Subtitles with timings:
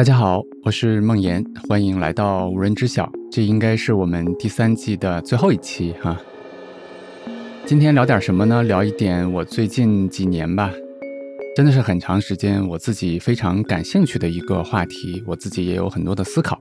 [0.00, 3.06] 大家好，我是梦妍，欢迎来到无人知晓。
[3.30, 6.18] 这应该是我们第三季的最后一期哈。
[7.66, 8.62] 今天聊点什么呢？
[8.62, 10.70] 聊一点我最近几年吧，
[11.54, 16.58] 真的是很长时间我自己非常感兴趣的一个话题，我自己也有很多的思考。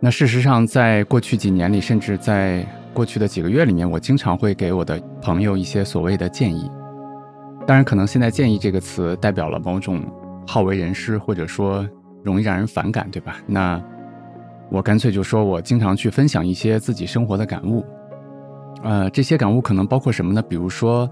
[0.00, 6.68] 那事实上，在过去几年里，甚至在过去的几个月里面，我经常会给我的朋友一些所谓的建议。
[7.64, 10.02] 当然，可能现在“建议”这个词代表了某种
[10.48, 11.88] 好为人师，或者说
[12.24, 13.36] 容易让人反感，对吧？
[13.46, 13.80] 那
[14.70, 17.84] 我干脆就说我经常去分享一些自己生活的感悟。
[18.82, 20.42] 呃，这些感悟可能包括什么呢？
[20.42, 21.08] 比如说，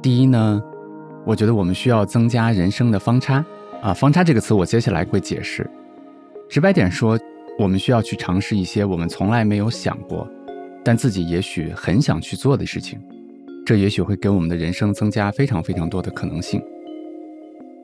[0.00, 0.62] 第一呢，
[1.24, 3.44] 我觉得我们需要增加人生的方差
[3.82, 3.92] 啊。
[3.92, 5.68] 方差这个词，我接下来会解释。
[6.48, 7.18] 直白点说，
[7.58, 10.28] 我们需要去尝试一些我们从来没有想过，
[10.84, 13.00] 但自己也许很想去做的事情。
[13.64, 16.62] 这也许会给我们的人生增加非常非常多的可能性。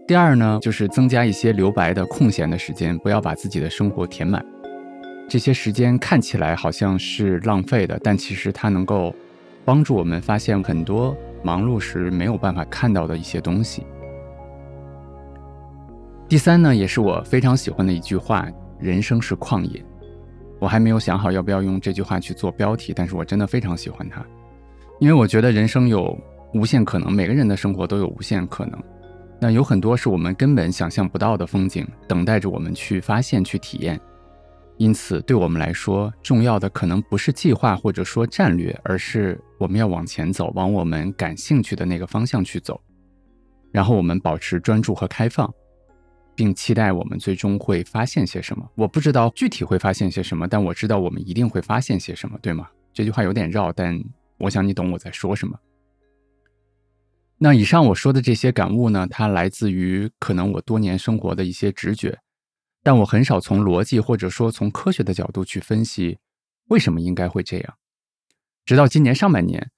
[0.05, 4.45] 第二呢，就是增加一些留白的空闲的时间，不要把自己的生活填满。
[5.29, 9.15] 这些时间看起来好像是浪费的，但其实它能够
[9.65, 13.87] 帮助我们发现很多忙碌时没有办法看到的一些东西。
[16.29, 18.49] 第三呢，也是我非常喜欢的一句话：
[18.81, 19.83] 人生是旷野。
[20.59, 24.25] 我还没有想好要不要用这句话去做标题，但是我真的非常喜欢它。
[24.99, 26.19] 因为我觉得人生有
[26.55, 28.83] 无限可能，每个人的生活都有无限可能。
[29.43, 34.01] 那有很多是我们根本想象不到的风景，等待着我们去发现、去体验。
[34.77, 42.81] 因此，对我们来说，重要的可能不是计划或者说战略，而是我们要往前走，往我们感兴趣的那个方向去走。
[43.73, 45.53] 然后我们保持专注和开放，
[46.37, 48.65] 并期待我们最终会发现些什么。
[48.77, 52.69] 我不知道具体会发现些什么，但我知道我们一定会发现些什么，对吗？
[52.95, 54.01] 这句话有点绕，但。
[54.39, 55.57] 我想你懂我在说什么。
[57.45, 62.17] 那以上我说的这些感悟呢，它来自于可能我多年生活的一些直觉，
[62.85, 66.21] 但我很少从逻辑或者说从科学的角度去分析
[66.69, 67.75] 为什么应该会这样。
[68.65, 69.73] 直到今年上半年，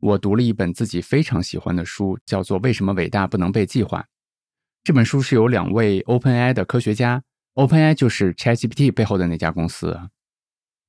[0.00, 4.00] 我读了一本自己非常喜欢的书，叫做《为什么伟大不能被计划》。
[4.82, 7.22] 这本书是由两位 OpenAI 的科学家
[7.52, 9.94] ，OpenAI 就是 ChatGPT 背后的那家公司。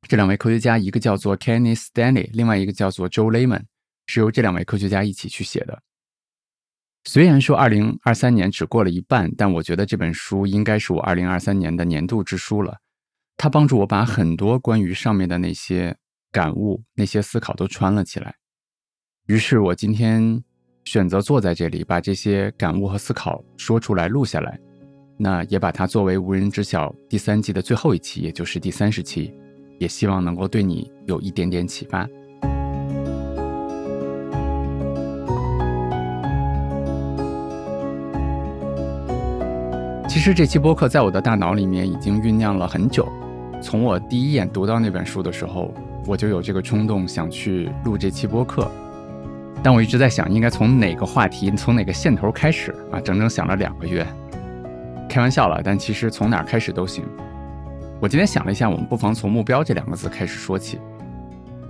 [0.08, 3.64] 这两位科学家，一个叫做 Kenny Stanley，另外一个叫做 Joe Layman，
[4.08, 5.84] 是由这两位科学家一起去写的。
[7.04, 12.78] 虽然说2023年只过了一半，但我觉得这本书应该是我2023年的年度之书了。
[13.38, 15.98] 它帮助我把很多关于上面的那些
[16.32, 18.36] 感悟、那些思考都穿了起来。
[19.26, 20.44] 于是我今天
[20.86, 24.60] 选择坐在这里，把这些感悟和思考说出来、录下来，
[25.18, 29.34] 那也把它作为无人知晓第三季的最后一期，也就是第三十期。
[29.80, 32.08] 也希望能够对你有一点点启发。
[40.12, 43.10] 其实这期播客在我的大脑里面已经酝酿了很久，
[43.62, 45.74] 从我第一眼读到那本书的时候，
[46.06, 48.70] 我就有这个冲动想去录这期播客。
[49.64, 53.00] 但我一直在想，应该从哪个话题、从哪个线头开始啊？
[53.00, 54.06] 整整想了两个月。
[55.08, 57.06] 开玩笑了，但其实从哪开始都行。
[58.02, 60.78] 我今天想了一下，我们不妨从“目标”这两个字开始说起。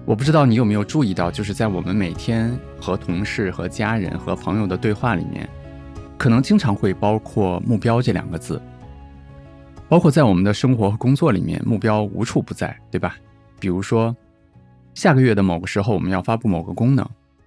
[0.03, 5.47] 我不知道你有没有注意到，就是在我们每天和同事、和家人、和朋友的对话里面，
[6.21, 8.62] 可能经常会包括“目标”这两个字。
[9.89, 13.18] 包括在我们的生活和工作里面，目标无处不在，对吧？
[13.59, 14.15] 比如说，
[14.94, 17.03] 下个月的某个时候我们要发布某个功能；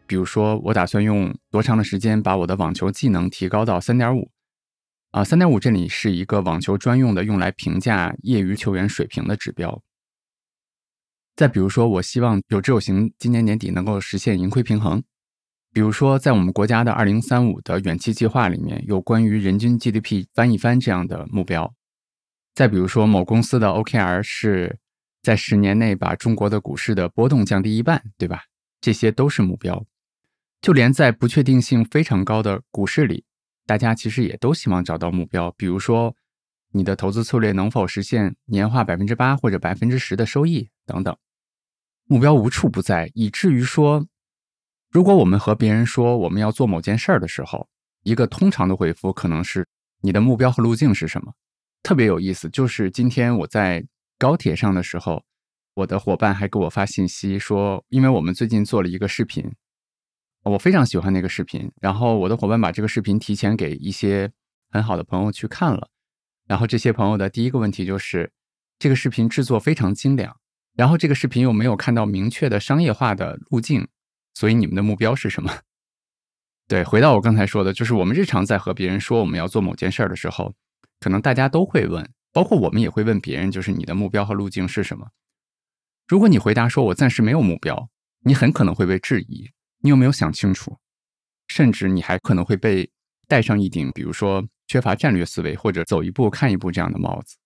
[0.09, 4.29] 比如说，我打算用多长的时间把我的网球技能提高到三点五。
[5.13, 9.81] 啊，三点五这里是一个网球专用的，用来评价业余球员水平的指标。
[11.37, 15.01] 再比如说，我希望有志有行，今年年底能够实现盈亏平衡。
[15.75, 21.75] 比如说，在我们国家的二零三五的远期计划里面有关于人均 GDP 翻一番这样的目标。
[22.55, 24.79] 再比如说，某公司的 OKR 是
[25.21, 28.45] 在十年内把中国的股市的波动降低一半，对吧？
[28.81, 29.85] 这些都是目标。
[30.63, 33.25] 就连在不确定性非常高的股市里。
[33.67, 36.15] 大家其实也都希望找到目标，比如说
[36.71, 41.17] 你的投资策略能否实现年化百分之八或者百分之十的收益等等。
[42.07, 44.07] 目标无处不在，以至于说，
[44.95, 47.67] 如果我们和别人说我们要做某件事儿的时候，
[48.05, 49.67] 一个通常的回复可能是
[50.03, 51.33] 你的目标和路径是什么？
[51.83, 53.85] 特别有意思，就是今天我在
[54.21, 55.25] 高铁上的时候，
[55.75, 59.53] 我的伙伴还给我发信息说，因为我们最近做了一个视频。
[60.45, 64.31] 我非常喜欢那个视频，然后我的伙伴把这个视频提前给一些
[64.71, 65.89] 很好的朋友去看了，
[66.47, 68.31] 然后这些朋友的第一个问题就是，
[68.79, 70.37] 这个视频制作非常精良，
[70.77, 73.89] 然后这个视频又没有看到明确的商业化的路径，
[74.35, 75.51] 所以你们的目标是什么？
[76.69, 80.55] 对，回到我刚才说的，就是我们日常在和别人说我们要做某件事儿的时候，
[81.01, 85.09] 可能大家都会问，包括我们也会问别人，就是你的目标和路径是什么？
[86.09, 87.89] 如果你回答说我暂时没有目标，
[88.21, 89.51] 你很可能会被质疑，
[89.81, 90.79] 你有没有想清楚？
[91.49, 92.91] 甚至你还可能会被
[93.29, 97.37] 戴上一顶，比如说缺乏战略思维或者走一步看一步这样的帽子。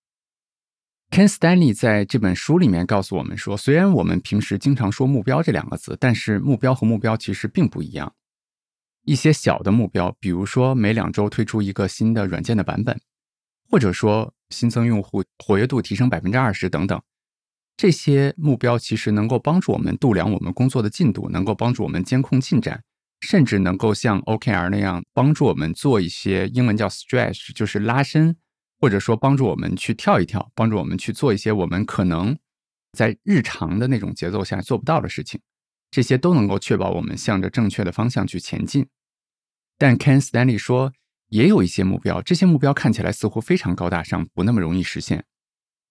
[1.10, 8.14] Ken Stanley 在这本书里面告诉我们说，虽然我们平时经常说目标这两个字，但是目标和目标其实并不一样。
[9.04, 13.00] 一些小的目标，比如说每两周推出一个新的软件的版本，
[13.70, 17.00] 或者说新增用户活跃度提升百分之二十等等，
[17.76, 22.84] 这些目标其实能够帮助我们度量我们工作的进度，能够帮助我们监控进展，
[23.20, 28.36] 甚至能够像 OKR 那样帮助我们做一些英文叫 stretch，就是拉伸，
[28.80, 32.36] 或者说帮助我们去跳一跳，帮助我们去做一些我们可能
[32.92, 35.40] 在日常的那种节奏下做不到的事情。
[35.90, 38.86] 这些都能够确保我们向着正确的方向去前进。
[39.76, 40.92] 但 Ken Stanley 说。
[41.30, 45.22] 也有一些目标，这些目标看起来似乎非常高大上，不那么容易实现。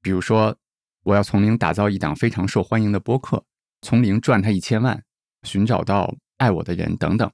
[0.01, 0.57] 比如说，
[1.04, 3.45] 我要从零打造一档非常受欢迎的播客，
[3.81, 5.04] 从零赚他一千万，
[5.44, 7.31] 寻找到爱我的人等等。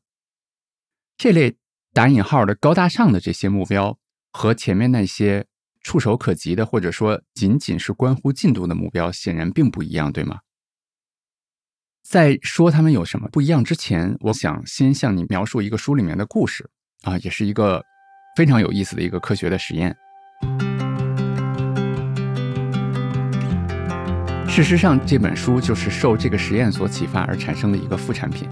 [1.15, 1.55] 这类
[1.93, 3.97] 打引号的高大上的这些目标，
[4.33, 5.45] 和前面那些
[5.81, 10.39] 触手可及的，或者说仅仅是关乎进度的目标，显然并不一样，对吗？
[12.05, 16.69] 在说他们有什么不一样之前，我想先向你描述一个书里面的故事
[17.03, 17.81] 啊，也是一个。
[18.35, 19.95] 非常有意思的一个科学的实验。
[24.47, 28.49] 事实上，这本书就是受这个实验所启发而产生的一个副产品。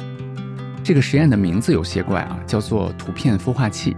[0.83, 3.97] 这个实验的名字有些怪啊，叫做图片孵化器。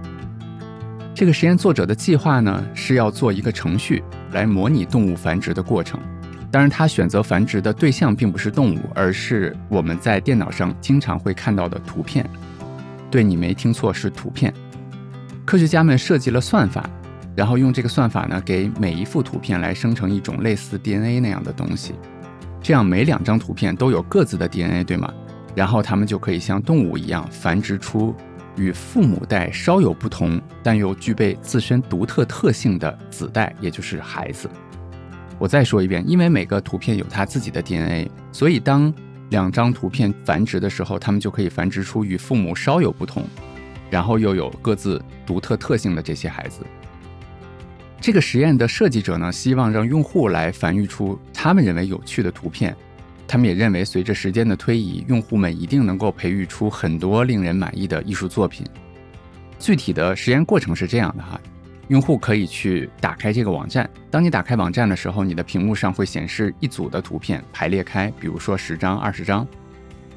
[1.16, 6.00] 这个实验作者的计划呢，是要做一个程序来模拟动物繁殖的过程。
[6.50, 12.28] 当然，他选择繁殖的对象并不是动物，而是我们在电脑上经常会看到的图片。
[13.12, 14.52] 对你没听错，是图片。
[15.46, 16.90] 科学家们设计了算法，
[17.36, 21.94] 然后用这个算法呢，给每一幅图片来生成一种类似 DNA 那样的东西。
[22.60, 25.14] 这样每两张图片都有各自的 DNA，对吗？
[25.54, 28.16] 然后它们就可以像动物一样繁殖出
[28.56, 34.50] 与父母代稍有不同，但又具备自身独特特性的子代，也就是孩子。
[35.40, 38.94] 我再说一遍，因为每个图片有它自己的 DNA，所以当
[39.30, 43.26] 两张图片繁殖的时候，它们就可以繁殖出与父母稍有不同。
[43.90, 46.62] 然后又有各自独特特性的这些孩子。
[48.02, 52.76] 这个实验的设计者呢，希望让用户来繁育出他们认为有趣的图片。
[53.28, 58.66] 他们也认为，随着时间的推移，用户们一定能够培育出很多令人满意的艺术作品。
[59.60, 61.40] 具体的实验过程是这样的哈：
[61.88, 63.90] 用户可以去打开这个网站。
[64.12, 69.48] 当你打开网站的时候，你的屏幕上会显示一组的图片排列开，比如说十张、二十张。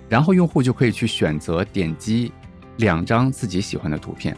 [0.08, 2.32] 然后用户就可以去选择点击。
[2.78, 4.36] 两张自己喜欢的图片，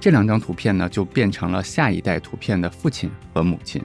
[0.00, 3.80] 这两张图片呢就变成了下一代图片的父亲和母亲。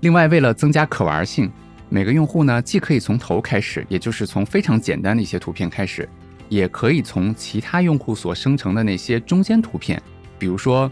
[0.00, 1.52] 另外，为了增加可玩性，
[1.90, 6.08] 每个用户呢既可以从头开始，也就是从非常简单的一些图片开始，
[6.48, 10.00] 也可以从其他用户所生成的那些中间图片，
[10.38, 10.90] 比如说，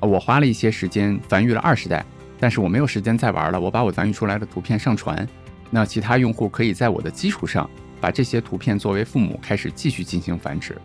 [0.00, 2.04] 我花了一些时间繁育了二十代，
[2.38, 5.26] 但是我没有时间再玩了，我把我繁育出来的图片上传，
[5.70, 7.68] 那其他用户可以在我的基础上
[8.00, 10.76] 把这些图片作为父母开始继续进行繁殖。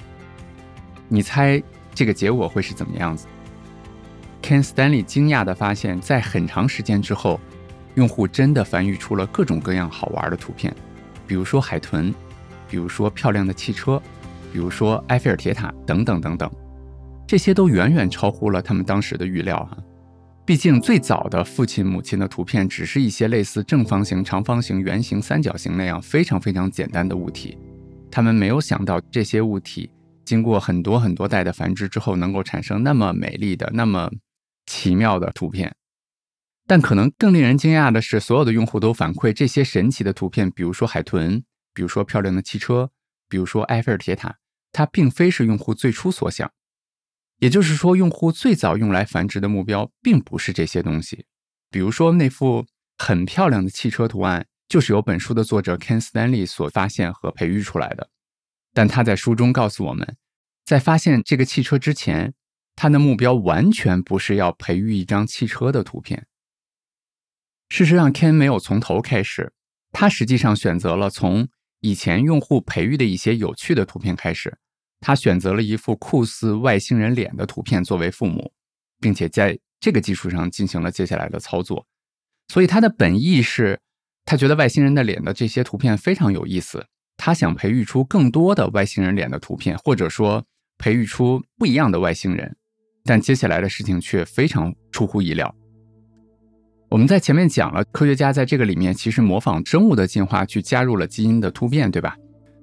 [1.07, 1.61] 你猜
[1.93, 3.27] 这个结果会是怎么样子
[4.41, 7.39] ？Ken Stanley 惊讶地发现，在很长时间之后，
[7.95, 10.73] 用户真的繁育出了各种各样好玩的图片，
[11.27, 12.13] 比如说海豚，
[12.67, 14.01] 比如说漂亮的汽车，
[14.51, 16.51] 比如说埃菲尔铁塔等等等等。
[17.27, 19.77] 这些都远远超乎了他们当时的预料哈。
[20.45, 27.57] 毕竟最早的父亲母亲的图片只是一些类似正方形、长方形、圆形、三角形那样非常非常简单的物体，
[28.11, 29.89] 他们没有想到这些物体。
[30.25, 34.09] 经过很多很多代的繁殖之后，能够产生那么美丽的、那么
[34.65, 35.73] 奇妙的图片。
[36.65, 41.43] 但可能更令人惊讶的是，所有的用户都反馈这些神奇的图片，比如说海豚，
[41.73, 42.91] 比如说漂亮的汽车，
[43.27, 44.37] 比如说埃菲尔铁塔，
[44.71, 46.49] 它并非是用户最初所想。
[47.39, 51.25] 也就是说，用户最早用来繁殖的目标并不是这些东西。
[51.69, 52.65] 比如说那幅
[52.97, 58.09] 很漂亮的汽车图案，就是由本书的作者 Ken Stanley 所发现和培育出来的。
[58.73, 60.15] 但他在书中告诉我们，
[60.63, 62.33] 在发现这个汽车之前，
[62.75, 66.25] 他的目标完全不是要培育一张汽车的图片。
[67.73, 69.51] 事实上，Ken 没有从头开始，
[69.91, 71.47] 他实际上选择了从
[71.79, 74.55] 以前用户培育的一些有趣的图片开始。
[75.01, 78.53] 他选择了一幅酷似外星人脸的图片作为父母，
[79.01, 81.87] 并且在这个基础上进行了接下来的操作。
[82.49, 83.79] 所以，他的本意是，
[84.23, 86.85] 他觉得外星人的脸的这些图片非常有意思。
[87.17, 90.45] 他想培育出更多的外星人脸的图片，或者说
[90.77, 92.55] 培育出不一样的外星人，
[93.03, 95.55] 但接下来的事情却非常出乎意料。
[96.93, 102.15] 我们在前面讲了，科学家在这个里面其实模仿生物的进化去加入了基因的突变，对吧？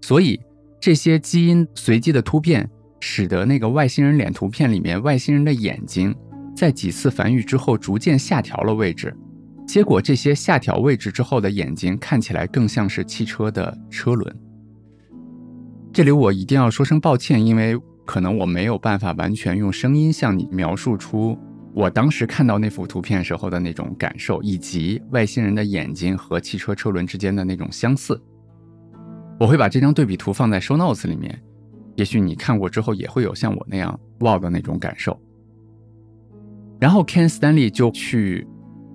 [0.02, 0.38] 所以
[0.80, 2.70] 这些基因随机的突变，
[3.00, 6.14] 使得那个外星人脸图片里面外星人的眼睛
[6.54, 9.12] 在几次繁育之后逐渐下调了位置，
[9.66, 14.32] 结果这些下调位置之后的眼睛看起来更像是汽车的车轮。
[15.92, 21.36] 这里我一定要说声抱歉，因为可能我没有办法完全用声音向你描述出。
[21.72, 28.20] 我当时看到那幅图片时候的那种感受，以及外星人的眼睛和汽车车轮之间的那种相似，
[29.38, 31.40] 我会把这张对比图放在 show notes 里面。
[31.96, 35.18] 也许你看过之后也会有像我那样哇的那种感受。
[36.80, 38.46] 然后 Ken Stanley 就去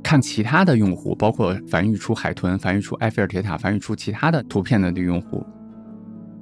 [0.03, 5.45] 看其他的用户，包括繁育出海豚、繁育出埃菲尔铁塔、繁育出其他的图片的用户，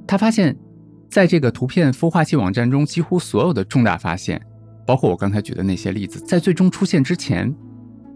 [0.07, 0.57] 他发现，
[1.09, 4.41] 在这个图片孵化器网站中，几乎所有的重大发现。
[4.85, 7.53] 包括我刚才举的那些例子，在最终出现之前，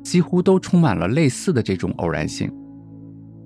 [0.03, 2.51] 几乎都充满了类似的这种偶然性。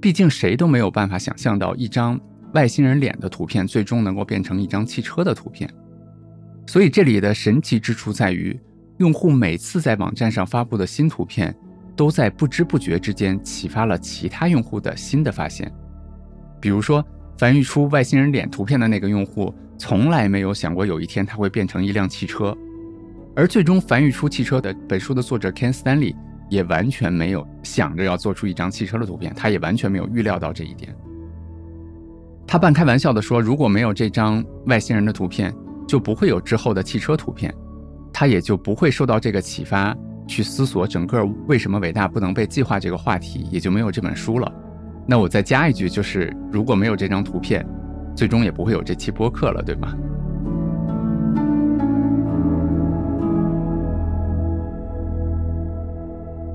[0.01, 2.19] 毕竟谁都没有办法想象到一张
[2.53, 5.69] 外星人脸的图片最终能够变成一张汽车的图片。
[6.67, 8.59] 所以这里的神奇之处在于，
[8.97, 11.55] 用户每次在网站上发布的新图片，
[11.95, 15.71] 都在不知不觉之间启发了其他用户的新的发现。
[16.59, 17.05] 比如说，
[17.37, 22.55] 繁育出外星人脸图片的那个用户，从来没有想过有一天它会变成一辆汽车。
[23.35, 26.15] 而最终繁育出汽车的本书的作者 Ken Stanley
[26.49, 30.93] 也完全没有想着要做出一张汽车的图片，他也完全没有预料到这一点。
[32.45, 35.53] 他半开玩笑地说：“如果没有这张外星人的图片，
[35.87, 37.53] 就不会有之后的汽车图片，
[38.11, 39.95] 他也就不会受到这个启发
[40.27, 44.51] 去思索整个为什么伟大不能被计划这个话题，也就没有这本书了。”
[45.07, 47.65] 那我再加一句，就是如果没有这张图片，
[48.13, 49.95] 最终也不会有这期播客了，对吗？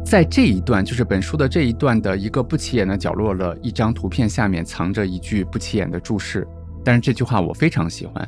[0.07, 6.47] 在这一段，就是本书的这一段的一个不起眼的角落了一张图片，下面藏着一句不起眼的注释。
[6.85, 8.27] 但是这句话我非常喜欢。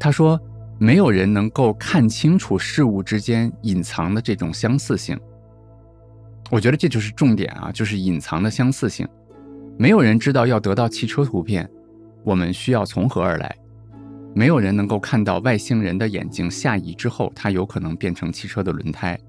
[0.00, 0.40] 他说
[0.80, 5.14] ：“没有人能够看清楚事物之间隐藏的这种相似性。”
[6.50, 9.06] 我觉得这就是重点啊，就是隐藏的相似性。
[9.76, 11.68] 没有人知道要得到汽车图片，
[12.24, 13.54] 我们需要从何而来。
[14.34, 19.20] 没有人能够看到外星人的眼睛下移之后，它有可能变成汽车的轮胎。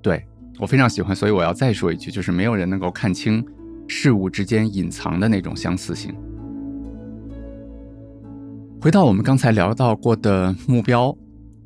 [0.00, 0.24] 对。
[0.58, 3.44] 我非常喜欢，所以我要再说一句，就是没有人能够看清
[3.88, 6.14] 事物之间隐藏的那种相似性。
[8.80, 11.16] 回到我们刚才聊到过的目标，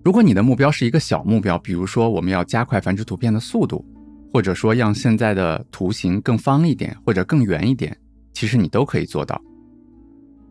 [0.04, 3.84] 如果你的目标是一个小目标，比如说我们要加快繁殖图片的速度，
[4.32, 7.96] 或者说让现在的图形更方一点或者更圆一点，
[8.32, 9.40] 其实你都可以做到。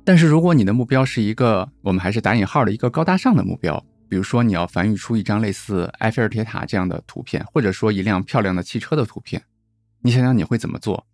[0.03, 9.43] 但是如果你的目标是一个我们还是打引号的一个高大上的目标，比如说，你要繁育出一张类似埃菲尔铁塔这样的图片，或者说一辆漂亮的汽车的图片，
[10.01, 11.07] 你想想你会怎么做？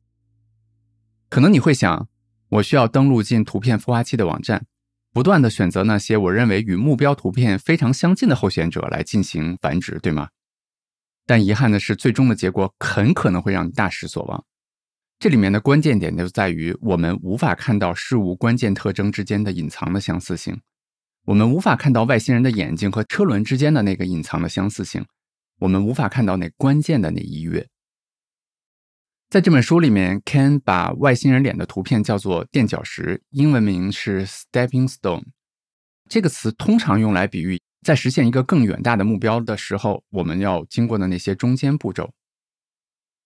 [1.29, 2.07] 可能你会想，
[2.49, 4.65] 我需要登录进图片孵化器的网站，
[5.13, 10.29] 不断的选择那些我认为与目标图片非常相近的候选者来进行繁殖，对吗？
[11.25, 14.43] 但遗憾的是，最终的结果很可能会让你大失所望。
[15.19, 20.59] 这里面的关键点就在于，我们无法看到事物关键特征之间的隐藏的相似性。
[21.25, 25.05] 我们无法看到外星人的眼睛和车轮之间的那个隐藏的相似性，
[25.59, 27.67] 我们无法看到那关键的那一跃。
[29.29, 35.25] 在这本书里面，Ken 把外星人脸的图片叫做垫脚石，英文名是 Stepping Stone。
[36.09, 42.11] 这个词通常用来比喻在实现一个更远大的目标的时候，我们要经过的那些中间步骤。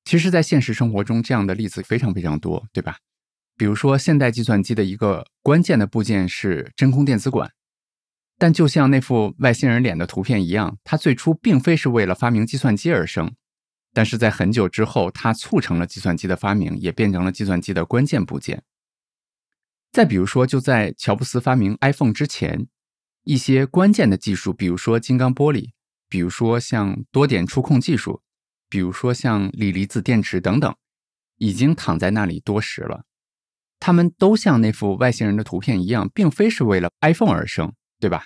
[0.04, 2.98] 其实，在现实生活中，这样的例子非常非常多，对吧？
[3.58, 7.50] 比如说，现代计算机的一个关键的部件是真空电子管。
[8.38, 13.34] 但就像那幅外星人脸的图片一样，它最初并非是为了发明计算机而生，
[13.94, 18.64] 但是在很久之后，它促成了计算机的发明，也变成了计算机的关键部件。
[19.92, 22.68] 再比如说，就在乔布斯发明 iPhone 之前，
[23.24, 25.70] 一些关键的技术，比如说金刚玻璃，
[26.10, 28.22] 比如说像多点触控技术，
[28.70, 30.76] 比如说像锂离子电池等等，
[31.38, 33.06] 已经躺在那里多时了。
[33.80, 37.74] 他们都像那幅外星人的图片一样，并非是为了 iPhone 而生。
[38.06, 38.26] 对吧？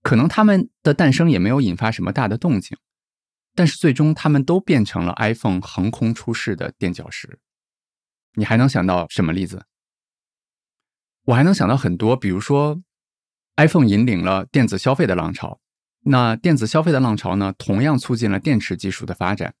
[0.00, 2.78] 可能他们的诞生也没有引发什么大的动静，
[3.54, 7.38] 但是最终他们都变成了 iPhone 横空出世的垫脚石。
[8.36, 9.66] 你还能想到什么例子？
[11.24, 12.82] 我还能想到很多，比如说
[13.56, 15.60] ，iPhone 引领了电子消费的浪潮。
[16.04, 19.54] 那电子消费的浪潮呢，同样促进了电池技术的发展。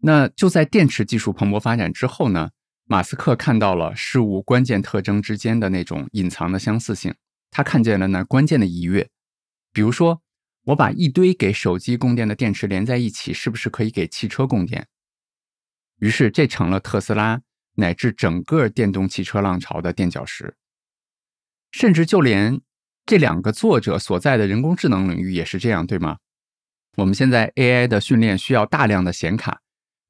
[0.00, 2.50] 那就在电池技术蓬勃发展之后呢，
[2.84, 7.14] 马斯克看到了事物关键特征之间的那种隐藏的相似性。
[7.52, 9.10] 他看见了那关键的一跃，
[9.72, 10.22] 比如说，
[10.64, 14.88] 我把一堆给手机供电的电池连在一起，是不是可以给汽车供电？
[16.00, 17.42] 于是这成了特斯拉
[17.74, 20.56] 乃至整个电动汽车浪潮的垫脚石。
[21.70, 22.60] 甚至就连
[23.04, 26.16] 这两个作者所在的人工智能领域也是这样，对吗？
[26.96, 29.60] 我们现在 AI 的训练需要大量的显卡，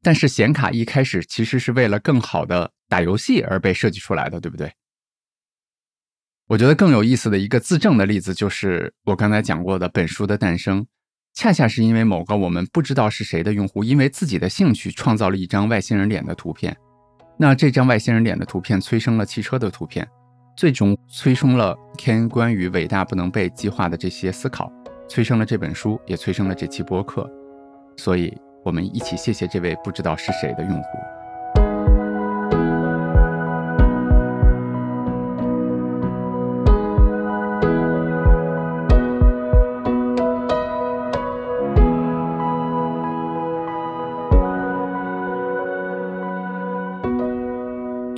[0.00, 4.72] 但是显卡一开始其实是为了更好的打游戏而被设计出来的，对不对？
[6.52, 10.86] 我觉得更有意思的一个自证的例子就是我刚才讲过的本书的诞生，
[11.32, 16.76] 恰恰是因为某个我们不知道是谁的用户，因为自己的兴趣创造了一张外星人脸的图片，
[17.38, 20.06] 那这张外星人脸的图片催生了汽车的图片，
[20.54, 24.70] 最终催生了 Ken 关于伟大不能被计划的这些思考。
[25.08, 27.26] 催生了这本书，也催生了这期播客，
[27.96, 28.30] 所以
[28.62, 31.21] 我们一起谢谢这位不知道是谁的用户。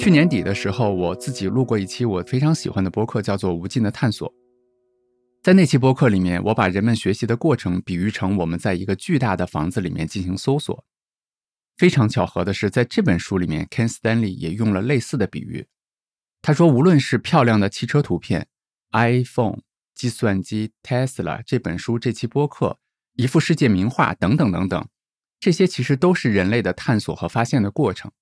[0.05, 4.29] 去年底的时候，我自己录过一期我非常喜欢的播客，叫做《无尽的探索》。
[5.43, 10.85] 在那期播客里面，我把人们学习的过程比喻成我们在一个巨大的房子里面进行搜索。
[11.79, 15.69] 非常巧合的是，在这本书里面，Ken Stanley 也用了类似的比喻。
[16.43, 18.49] 他说，无论是漂亮的汽车图片、
[18.93, 19.61] iPhone、
[19.95, 22.79] 计算机、Tesla 这本书、这期播客、
[23.15, 24.87] 一幅世界名画等等等等，
[25.41, 28.13] 这些其实都是人类的探索和发现的过程。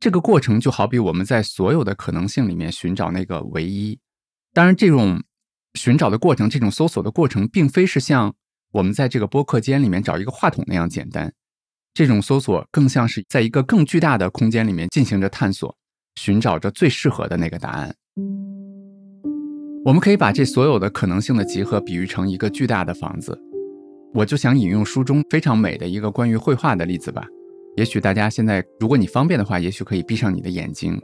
[0.00, 3.98] 这个过程就好比我们在所有的可能性里面寻找那个唯一。
[4.52, 5.22] 当然，这种。
[5.76, 8.32] 寻找的过程，这种搜索的过程，并非是像
[8.70, 11.34] 我们在这个播客间里面找一个话筒那样简单。
[11.92, 15.76] 这种搜索更像是在一个更巨大的空间里面进行着探索，
[16.14, 17.92] 寻找着最适合的那个答案。
[19.84, 23.36] 我们可以把这所有的可能性的集合比喻成一个巨大的房子。
[24.14, 27.26] 我就想引用书中非常美的一个关于绘画的例子吧。
[27.76, 31.00] 也许大家现在，如果你方便的话，也许可以闭上你的眼睛，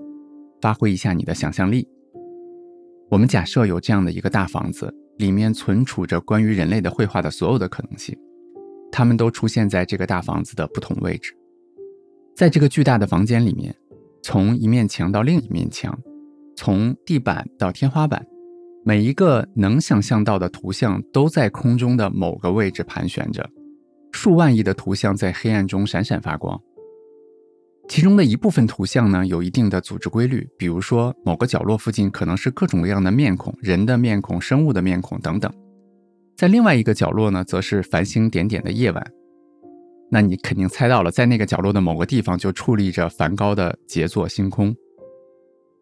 [0.61, 1.87] 发挥一下你的想象力。
[3.11, 8.17] 我们假设有这样的一个大房子，里面存储着关于人类的绘画的所有的可能性，
[8.93, 11.37] 它们都出现在这个大房子的不同位置。
[12.37, 13.75] 在这个巨大的房间里面，
[14.23, 15.99] 从一面墙到另一面墙，
[16.55, 18.25] 从地板到天花板，
[18.85, 23.45] 每一个能想象到的图像都在空中的某个位置盘旋着，
[24.13, 26.61] 数万亿的图像在黑暗中闪闪发光。
[27.89, 35.53] 其中的一部分图像呢，有一定的组织规律，比如说某个角落附近可能是各种各样的面孔，人的面孔、生物的面孔等等。
[36.37, 39.05] 在另外一个角落呢，则是繁星点点的夜晚。
[40.09, 44.73] 那你肯定猜到了，在那个角落的某个地方就矗立着梵高的杰作《星空》。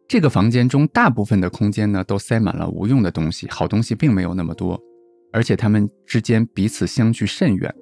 [0.07, 4.81] 这个房间中大部分的空间呢，都塞满了无用的东西，好东西并没有那么多，
[5.31, 7.75] 而且它们之间彼此相距甚远。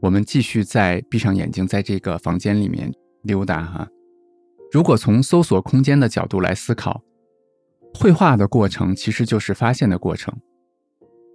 [0.00, 2.90] 我们继续在闭上眼睛，在这个房间里面
[3.22, 3.86] 溜达哈。
[4.72, 7.02] 如果从搜索空间的角度来思考，
[7.92, 10.34] 绘画的过程其实就是发现的过程。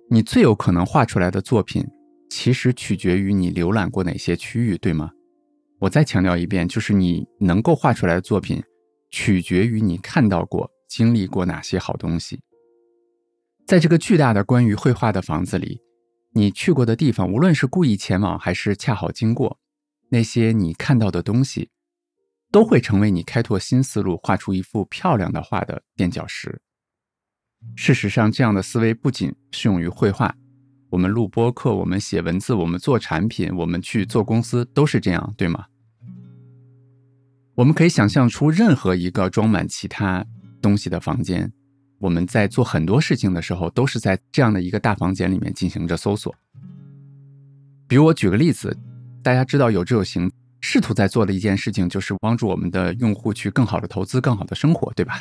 [0.09, 1.85] 你最有可能画出来的作品，
[2.29, 5.11] 其实取决于你浏览过哪些区域，对吗？
[5.79, 8.63] 我再强调一遍，就是你能够画出来的作品，
[9.11, 12.39] 取决于你看到过、经历过哪些好东西。
[13.67, 15.84] 在这个巨大的关于绘画的房子里。
[16.37, 19.57] 你去过的地方，无论是故意前往还是恰好经过，
[20.09, 21.69] 那些你看到的东西，
[22.51, 26.61] 都会成为你开拓新思路、画出一幅漂亮的画的垫脚石。
[27.77, 30.35] 事实上，这样的思维不仅适用于绘画，
[30.89, 35.67] 我们录播课、我们写文字、我们做产品、我们去做公司，都是这样，对吗？
[37.55, 40.25] 我们可以想象出任何一个装满其他
[40.61, 41.53] 东西的房间。
[42.05, 46.33] 我们在做很多事情的时候，都是在这样的一个大房间里面进行着搜索。
[47.87, 48.77] 比如，我举个例子，
[49.23, 55.19] 大家知道有志有行试图在做的一件事情，就是帮助我们的用户去更好的投资、更好的生活，对吧？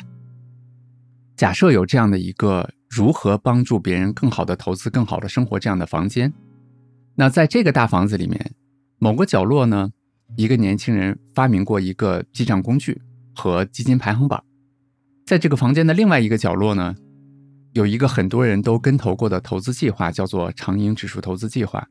[1.35, 6.31] 假设有这样的一个如何帮助别人更好的投资、更好的生活这样的房间，
[7.15, 8.53] 那在这个大房子里面，
[8.99, 9.89] 某个角落呢，
[10.37, 13.01] 一个年轻人发明过一个记账工具
[13.33, 14.43] 和基金排行榜。
[15.25, 16.95] 在这个房间的另外一个角落呢，
[17.73, 21.87] 有一个很多人都跟投过的投资计划，叫做长盈指数投资计划。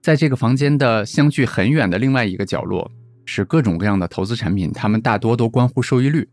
[0.00, 2.88] 在这个房间的相距很远的另外一个角落，
[3.24, 6.28] 是各种各样的投资产品，它们大多都关乎收益率。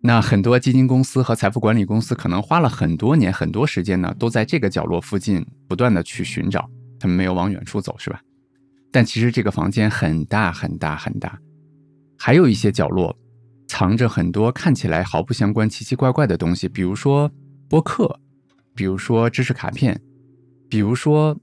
[0.00, 6.66] 那很多基金公司和财富管理公司可能花了很多年、很多时间呢，都在这个角落附近不断的去寻找，
[6.98, 8.22] 他们没有往远处走，是吧？
[8.90, 11.38] 但其实这个房间很大很大很大，
[12.18, 13.14] 还有一些角落。
[13.76, 17.28] 藏着很多看起来毫不相关、奇奇怪怪的东西，比如说
[17.68, 18.20] 播客，
[18.72, 20.00] 比如说知识卡片，
[20.68, 21.36] 比如说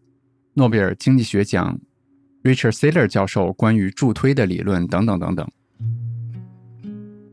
[0.53, 1.77] 诺贝尔经济学奖
[2.41, 5.45] Richard Saylor 教授关于助推的理论等等等等。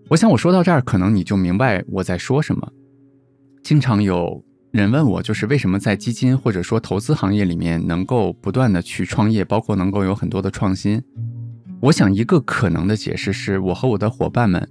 [0.08, 2.72] 我想我说到这儿，可能你就明白我在说什么。
[3.62, 11.00] 经常有人问我，就是为什么在基金或者说投资行业里面能够不断的去创业，包括能够有很多的创新。
[11.82, 14.68] 我想一个可能的解释是，我和我的伙伴们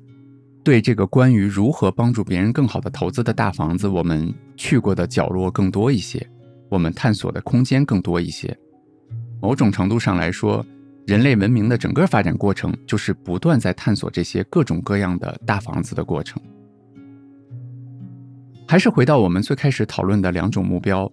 [0.68, 6.30] 对这个关于如何帮助别人更好的投资的大房子，我们去过的角落更多一些，
[6.68, 8.54] 我们探索的空间更多一些。
[9.42, 10.66] 某种程度上来说，
[11.06, 16.38] 人类文明的整个发展过程就是不断在探索这些各种各样的大房子的过程。
[18.68, 21.10] 还是回到我们最开始讨论的两种目标，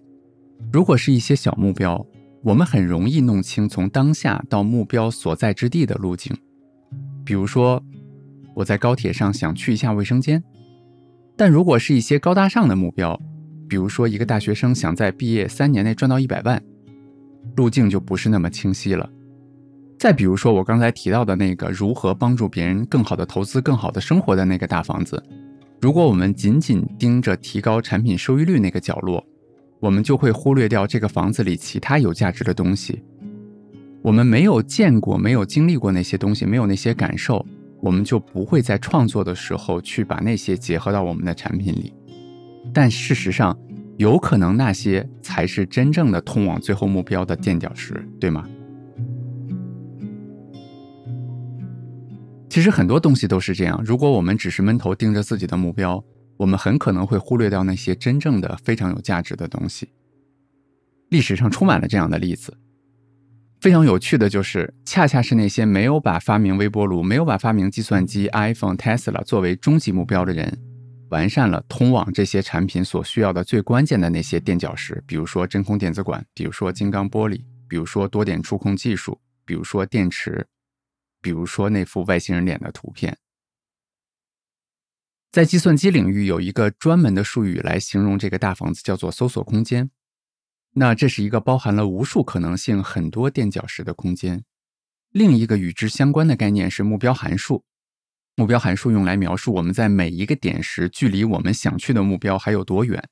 [0.69, 2.05] 如果是一些小目标，
[2.43, 6.35] 我们很容易弄清从当下到目标所在之地的路径。
[7.23, 7.81] 比如说，
[8.55, 10.43] 我在高铁上想去一下卫生间，
[11.35, 13.19] 但如果是一些高大上的目标，
[13.69, 16.61] 比如说一个大学生想在毕业三年内赚到一百万。
[17.55, 19.07] 路径就不是那么清晰了。
[19.99, 25.23] 再比如说，我刚才提到的那个如何帮助别人更好的投资、更好的生活的那个大房子，
[25.79, 29.23] 如果我们仅仅盯着提高产品收益率那个角落，
[29.79, 33.01] 我们就会忽略掉这个房子里其他有价值的东西。
[34.01, 37.45] 我们没有见过、没有经历过那些东西，没有那些感受，
[37.85, 41.93] 我们就不会在创作的时候去把那些结合到我们的产品里。
[42.73, 43.55] 但事实上，
[43.97, 48.49] 有可能那些才是真正的通往最后目标的垫脚石，对吗？
[52.49, 53.79] 其实很多东西都是这样。
[53.85, 56.03] 如果我们只是闷头盯着自己的目标，
[56.37, 59.89] 我们很可能会忽略掉那些真正的非常有价值的东西。
[61.09, 62.57] 历史上充满了这样的例子。
[63.61, 70.61] 非常有趣的就是，恰恰是那些没有把发明微波炉、没有把发明计算机、iPhone、Tesla 作为终极目标的人。
[71.09, 80.45] 完善了通往这些产品所需要的最关键的那些垫脚石，比如说真空电子管，比如说金刚玻璃，比如说多点触控技术，比如说电池，
[81.21, 83.15] 比如说那幅外星人脸的图片。
[85.31, 89.89] 在计算机领域有一个专门的术语来形容这个大房子，叫做搜索空间。
[90.77, 94.43] 那这是一个包含了无数可能性、很多垫脚石的空间。
[95.09, 97.63] 另一个与之相关的概念是目标函数。
[98.35, 103.07] 目标函数用来描述我们在每一个点时距离我们想去的目标还有多远。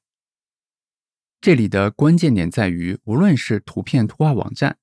[1.39, 4.78] 这里的关键点在于，无论是图片图画网站，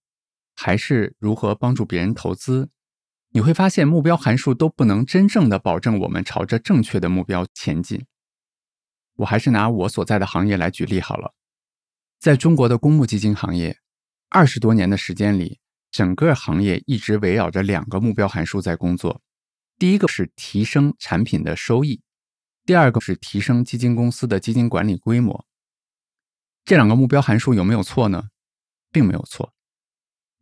[0.55, 2.71] 还是如何帮助别人投资，
[3.33, 8.07] 你会发现目标函数都不能真正的保证我们朝着正确的目标前进。
[9.17, 11.35] 我还是拿我所在的行业来举例好了，
[12.21, 13.79] 在中国的公募基金行业，
[14.29, 15.59] 二十多年的时间里，
[15.91, 19.23] 整个行业一直围绕着两个目标函数在工作。
[19.79, 22.03] 第一个是提升产品的收益，
[22.67, 25.47] 第二个是提升基金公司的基金管理规模。
[26.67, 28.25] 这两个目标函数有没有错呢？
[28.93, 29.55] 并没有错。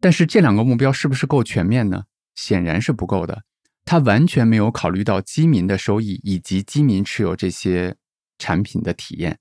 [0.00, 2.06] 但是这两个目标是不是够全面呢？
[2.34, 3.44] 显然是不够的。
[3.84, 7.96] 它完全没有考虑到基民的收益以及基民持有这些
[8.36, 9.38] 产品的体验。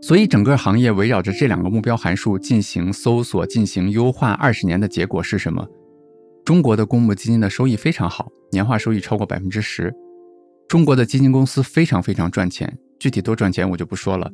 [0.00, 5.66] 所以整个行业围绕着这两个目标函数进行搜索、进行优化，二十年的结果是什么？
[6.44, 9.94] 中国的公募基金的收益非常好，年化收益超过百分之十。
[10.68, 14.30] 中国的基金公司非常非常赚钱，具体多赚钱我就不说了。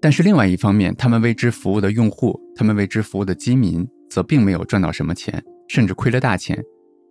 [0.00, 6.60] 但是另外一方面，他们为之服务的用户，他们为之服务的基民，则并没有赚到什么钱，甚至亏了大钱，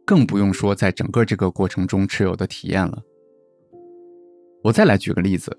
[0.06, 3.00] 更不用说在整个这个过程中持有的体验了。
[4.64, 5.56] 我再来举个例子，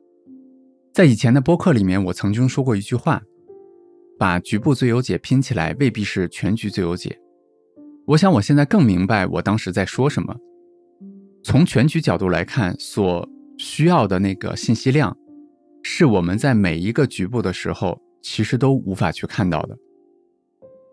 [0.92, 3.22] 在以前的播客里面，我曾经说过一句话：
[4.18, 7.16] 把局部最优解拼起来，未必是全局最优解。
[8.06, 10.34] 我想，我现在更明白我当时在说什么。
[11.44, 13.26] 从全局角度来看，所
[13.56, 15.16] 需要的那个信息量，
[15.84, 19.78] 是我们在每一个局部的时候，其实都无法去看到的。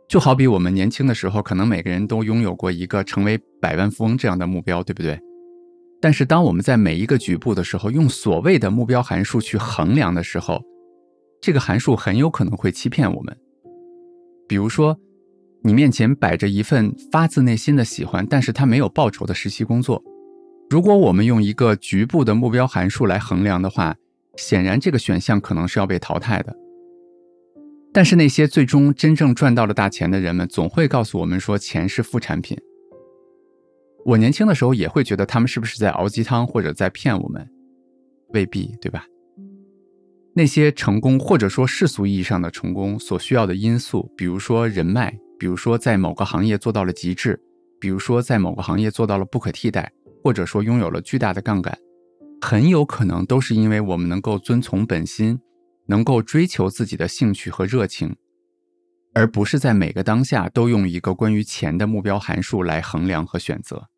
[0.08, 5.20] 就好比我们年轻的时候，可能每个人都拥有过一个成为百万富翁这样的目标，对不对？
[6.02, 10.62] 但是，当我们在每一个局部的时候，用所谓的目标函数去衡量的时候，
[11.42, 13.38] 这个函数很有可能会欺骗我们。
[14.48, 14.98] 比如说。
[15.64, 20.02] 你面前摆着一份发自内心的喜欢，但是他没有报酬的实习工作。
[20.70, 23.96] 如果我们用一个局部的目标函数来衡量的话，
[24.38, 26.56] 显然这个选项可能是要被淘汰的。
[27.92, 32.58] 但是那些最终真正赚到了大钱的人们，总会告诉我们说钱是副产品。
[34.08, 37.46] 我年轻的时候也会觉得他们是不是在熬鸡汤或者在骗我们？
[38.30, 39.04] 未必，对吧？
[40.34, 45.14] 那些成功或者说世俗意义上的成功所需要的因素，比如说人脉。
[45.38, 47.40] 比如说，在某个行业做到了极致，
[47.80, 49.92] 比如说在某个行业做到了不可替代，
[50.24, 51.78] 或者说拥有了巨大的杠杆，
[52.42, 55.40] 很有可能都是因为我们能够遵从本心，
[55.88, 58.16] 能够追求自己的兴趣和热情，
[59.14, 63.90] 而不是在每个当下都用一个关于钱的目标函数来衡量和选择。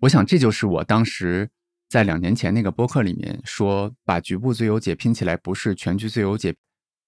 [0.00, 1.50] 我想这就是我当时
[1.88, 6.54] 在两年前那个播客里面说，把局部最优解拼起来不是全局最优解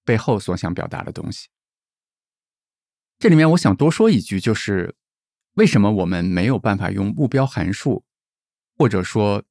[0.05, 1.49] 背后所想表达的东西。
[3.19, 4.95] 这里面我想多说一句，就是
[5.55, 8.03] 为什么我们没有办法用目标函数，
[8.77, 9.45] 或者说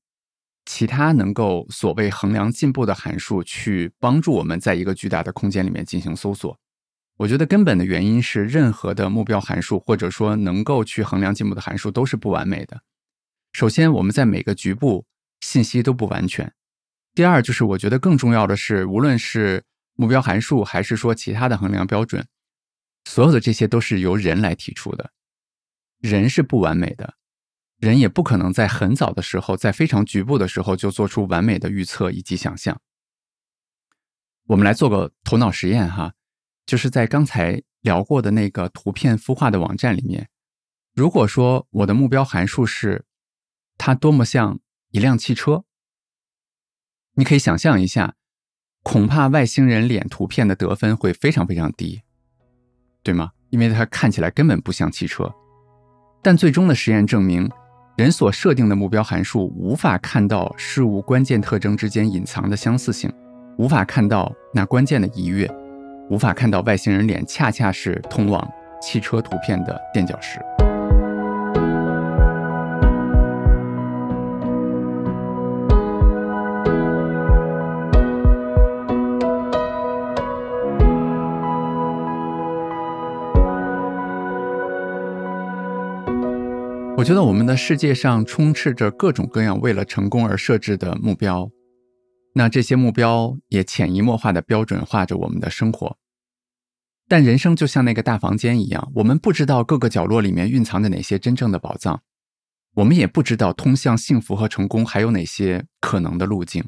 [0.66, 6.60] 其他能够所谓衡量进步的函数去帮助我们在一个巨大的空间里面进行搜索？
[7.18, 12.82] 我觉得根本的原因是，任何的目标函数或者说能够去衡量进步的函数都是不完美的。
[13.60, 15.06] 首先，我们在每个局部
[15.42, 16.54] 信息都不完全。
[17.14, 22.26] 第二，就是我觉得更重要的是，无论是目标函数还是说其他的衡量标准，
[23.04, 25.12] 所有的这些都是由人来提出的。
[26.00, 27.16] 人是不完美的，
[27.80, 32.80] 人也不可能在很早的时候，在非常局部的时候就做出完美的预测以及想象。
[34.46, 36.14] 我们来做个头脑实验哈。
[36.66, 40.30] 就是在刚才聊过的那个图片孵化的网站里面，
[40.96, 43.04] 如果说我的目标函数是
[43.80, 44.60] 它多么像
[44.92, 45.64] 一辆汽车，
[47.14, 48.16] 你可以想象一下，
[48.84, 52.02] 恐怕外星人脸图片的得分会非常非常低，
[53.02, 53.32] 对吗？
[53.50, 55.34] 因为它看起来根本不像汽车。
[56.22, 57.50] 但最终的实验证明，
[57.96, 63.10] 人所设定的目标函数无法看到事物关键特征之间隐藏的相似性，
[63.58, 65.50] 无法看到那关键的一跃。
[66.10, 68.46] 无法看到外星人脸，恰恰是通往
[68.82, 70.38] 汽车图片的垫脚石。
[87.00, 91.50] 我觉得我们的世界上充斥着各种各样为了成功而设置的目标。
[92.34, 95.98] 那这些目标也潜移默化的标准化着我们的生活，
[97.08, 102.04] 但人生就像那个大房间一样，我们不知道各个角落里面蕴藏着哪些真正的宝藏，
[102.76, 106.66] 我们也不知道通向幸福和成功还有哪些可能的路径。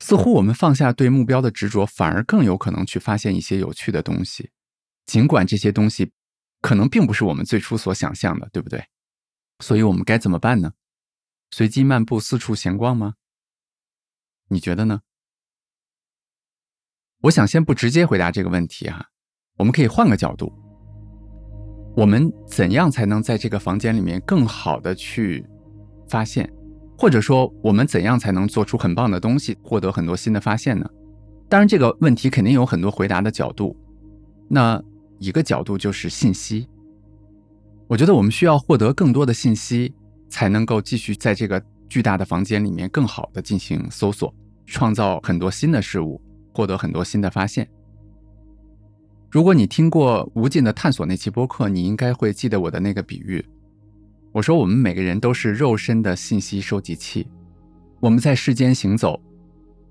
[0.00, 4.50] 似乎我们放下对目标的执着，反而更有可能去发现一些有趣的东西，
[5.06, 6.12] 尽管这些东西
[6.62, 8.86] 可能并不是我们最初所想象的，对不对？
[9.58, 10.72] 所以我们该怎么办呢？
[11.50, 13.14] 随机漫步，四处闲逛吗？
[14.48, 15.02] 你觉得呢？
[17.22, 19.10] 我想先不直接回答这个问题哈，
[19.58, 20.50] 我们可以换个角度。
[21.94, 25.46] 我们怎样才能在这个房间里面更好的去
[26.08, 26.50] 发现，
[26.96, 30.88] 或者说我们怎样才能做出很棒的东西，获得很多新的发现呢？
[31.48, 33.76] 当然，这个问题肯定有很多回答的角度。
[34.48, 34.82] 那
[35.22, 36.66] 一个角度就是信息。
[37.86, 39.94] 我觉得我们需要获得更多的信息，
[40.28, 44.34] 才能够继续在这个巨大的房间里面更好的进行搜索。
[44.66, 46.20] 创造很多新的事物，
[46.52, 47.68] 获得很多新的发现。
[49.30, 53.44] 如果你听过《无尽的探索》那期播客，你应该会记得我的那个比喻。
[54.32, 57.28] 我说，我们每个人都是肉身的信息收集器，
[58.00, 59.20] 我们在世间行走，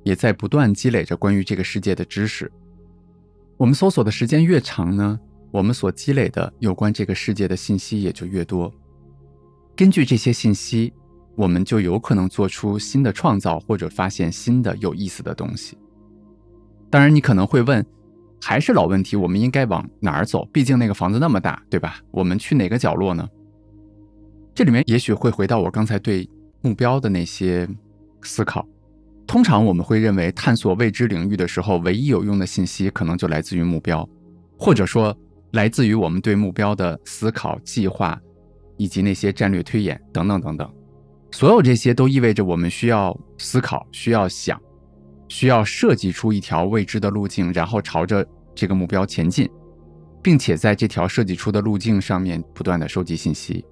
[0.04, 2.52] 也在不断积累着关于这个世界的知识。
[3.62, 5.20] 我们搜索的时间越长呢，
[5.52, 8.74] 我们所积累的有关这个世界的信息也就越多。
[9.76, 10.92] 根据这些信息。
[11.34, 15.78] 我们就有可能做出新的创造，或者发现新的有意思的东西。
[16.90, 17.84] 当然，你可能会问，
[18.42, 20.46] 还是老问题，我们应该往哪儿走？
[20.52, 22.02] 毕竟那个房子那么大，对吧？
[22.12, 23.28] 我们去哪个角落呢？
[24.54, 27.68] 这里面也许会回到我刚才对目标的那些
[28.22, 28.68] 思考。
[29.32, 34.06] 通常我们会认为，探索未知领域的时候，唯一有用的信息可能就来自于目标，
[34.60, 35.18] 或者说
[35.52, 38.20] 来自于我们对目标的思考、计划，
[38.76, 40.70] 以及那些战略推演等等等等。
[41.32, 44.62] 所有这些都意味着我们需要思考，需要想，
[45.30, 49.50] 需要设计出一条未知的路径，然后朝着这个目标前进，
[50.22, 53.64] 并且在这条设计出的路径上面不断的收集信息。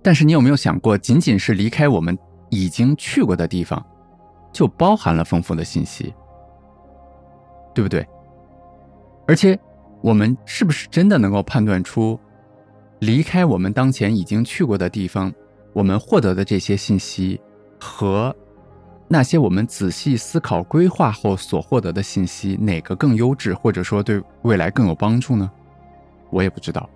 [0.00, 2.16] 但是你有没有想过，仅仅是离开我们
[2.50, 3.84] 已经去过的地方，
[4.56, 6.14] 就包含了丰富的信息，
[7.74, 8.06] 对不对？
[9.28, 9.58] 而且，
[10.00, 12.18] 我们是不是真的能够判断出，
[13.00, 15.30] 离开我们当前已经去过的地方？
[15.74, 17.38] 我们获得的这些信息，
[17.78, 18.34] 和
[19.08, 25.50] 那些我们仔细思考规划后所获得的信息，哪个更优质，或者说对未来更有帮助呢？
[26.30, 26.88] 我也不知道。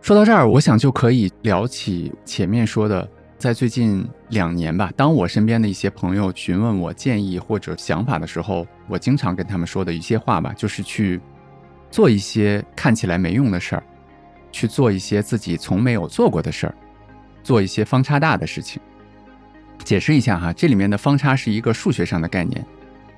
[0.00, 11.20] 说到这儿，我想就可以聊起前面说的，在最近两年吧，当我身边的一些朋友询问我建议或者想法的时候，我经常跟他们说的一些话吧，就是去
[11.90, 13.82] 做一些看起来没用的事儿。
[14.52, 16.74] 去做一些自己从没有做过的事儿，
[17.42, 18.80] 做一些方差大的事情。
[19.84, 22.64] 解释一下哈，这里面的方差是一个数学上的概念，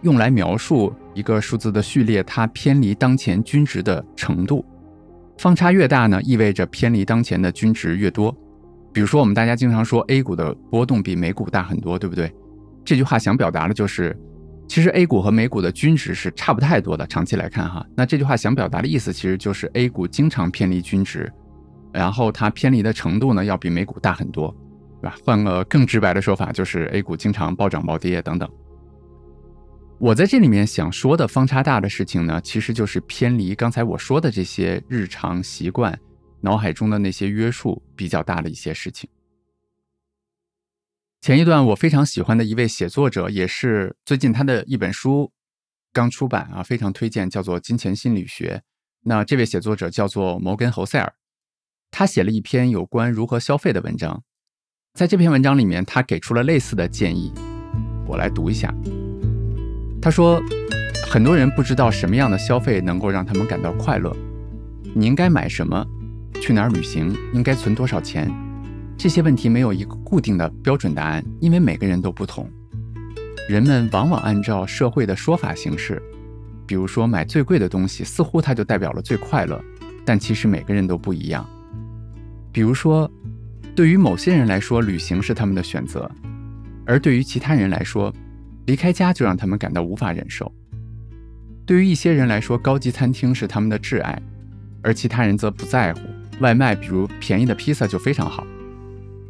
[0.02, 4.64] 用来描述一个数字的序列，它偏离当前均值的程度。
[5.36, 8.36] 方差越大呢，意味着偏离当前的均值越多。
[8.92, 12.32] 比如说，我们大家经常说 A 股的波动比美股大很多，对不对？
[12.84, 14.16] 这句话想表达的就是，
[14.66, 17.06] 其实 A 股和美股的均值是差不太多的。
[17.06, 21.30] 长期来看，哈，那这句话想表达的意思，其实就是 A 股经常偏离均值，
[21.92, 24.54] 然后它偏离的程度呢，要比美股大很多，
[25.02, 25.16] 对吧？
[25.24, 28.48] 换个更直白的说法，就是 A 股经常暴涨暴跌等等。
[30.00, 35.98] 我在这里面想说的方差大的事情呢，其实就是偏离刚才我说的这些日常习惯、
[36.40, 39.08] 脑海中的那些约束比较大的一些事情。
[41.20, 45.32] 前一段我非常喜欢的一位写作者，也是最近他的一本书
[45.92, 48.62] 刚出版啊，非常推荐，叫做《金钱心理学》。
[49.02, 51.14] 那这位写作者叫做摩根·侯塞尔，
[51.90, 54.22] 他写了一篇有关如何消费的文章。
[54.94, 57.32] 在这篇文章里面，他给出了类似的建议，
[58.06, 58.72] 我来读一下。
[60.00, 60.40] 他说
[61.10, 64.16] ：“很多人不知道什么样的消费能够让他们感到快乐。
[64.94, 65.84] 你应该买什么？
[66.40, 67.14] 去哪儿旅行？
[67.32, 68.30] 应该存多少钱？
[68.96, 72.48] 这些问题没有一个固定的标准答案，因为每个人都不同。
[73.48, 76.02] 人们往往按照社会的说法行事，
[76.66, 79.62] 比如说买最贵的东西，似乎它就代表了最快乐，
[80.04, 81.48] 但其实每个人都不一样。
[82.52, 83.10] 比如说，
[83.74, 86.10] 对于某些人来说，旅行是他们的选择，
[86.84, 88.12] 而对于其他人来说，
[88.66, 90.52] 离开家就让他们感到无法忍受。
[91.64, 94.20] 对于一些人来说，高级餐厅是他们的挚爱，
[94.82, 96.00] 而其他人则不在乎。
[96.40, 98.46] 外卖，比如便宜的披萨就非常好。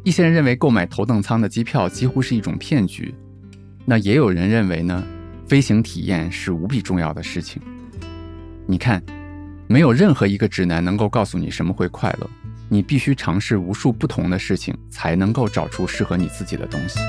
[0.03, 3.13] 一些人认为购买头等舱的机票几乎是一种骗局，
[3.85, 5.03] 那也有人认为呢，
[5.47, 7.61] 飞行体验是无比重要的事情。
[8.65, 9.03] 你看，
[9.67, 12.29] 没有任何一个指南能够告诉你什么会快乐，
[12.69, 16.99] 你必须尝试无数不同的事情，才能够找出适合你自己的东西。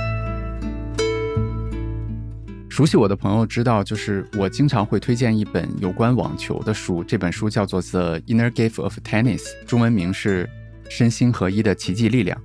[2.81, 7.05] 熟悉我的朋友知道，就是我经常会推荐一本有关网球的书。
[7.05, 10.49] 这本书叫做《The Inner Gift of Tennis》，中文名是
[10.91, 12.41] 《身心合一的奇迹力量》。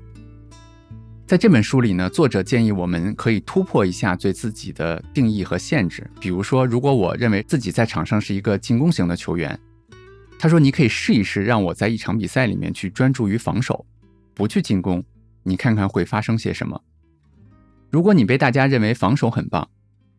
[1.26, 6.06] 在这本书里呢，作者建议我们可以突破一下对自己的定义和限制。
[6.20, 9.58] 比如说，如果我认为自己在场上是一个进攻型的球员，
[10.38, 13.86] 他说你可以试一试，让我在一场比赛里面去专注于防守，
[14.34, 15.02] 不去进攻，
[15.44, 16.82] 你看看会发生些什么。
[17.90, 19.70] 如果你被大家认为防守很棒，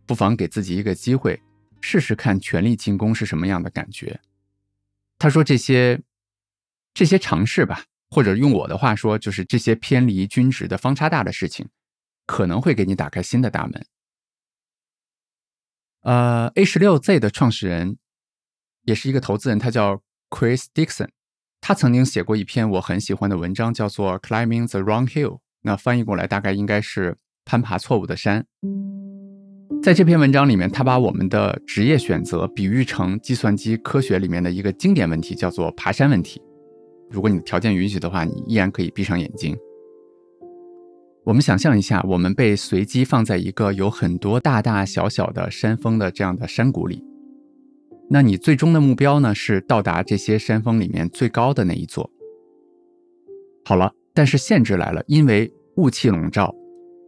[0.06, 1.42] 不妨给自己一个机会，
[1.80, 4.20] 试试看全力进攻是什么样的感觉。
[5.18, 6.00] 他说：“这些
[6.94, 11.68] 这些尝试吧，或者用我的话说，就是这些偏离均值的方差大的事情，
[12.26, 13.86] 可能会给你打开新的大门。”
[16.02, 17.98] 呃，A 十六 Z 的创始人
[18.82, 21.08] 也是一个投资人，他叫 Chris Dixon。
[21.60, 25.30] 他曾经写过一篇我很喜欢的文章，叫做《Climbing the Wrong Hill》。
[25.62, 28.46] 那翻译过来大概应该是攀爬错误的山。
[29.86, 36.42] 在这篇文章里面，他把我们的职业选择比喻成计算机科学里面的一个经典问题，叫做爬山问题。
[37.08, 39.56] 如果你的条件允许的话，你依然可以闭上眼睛。
[41.22, 47.04] 我们想象一下，我们被随机放在一个有很多大大小小的山峰的这样的山谷里。
[48.10, 52.10] 那你最终的目标呢，是到达这些山峰里面最高的那一座。
[53.64, 56.52] 好了，但是限制来了，因为雾气笼罩，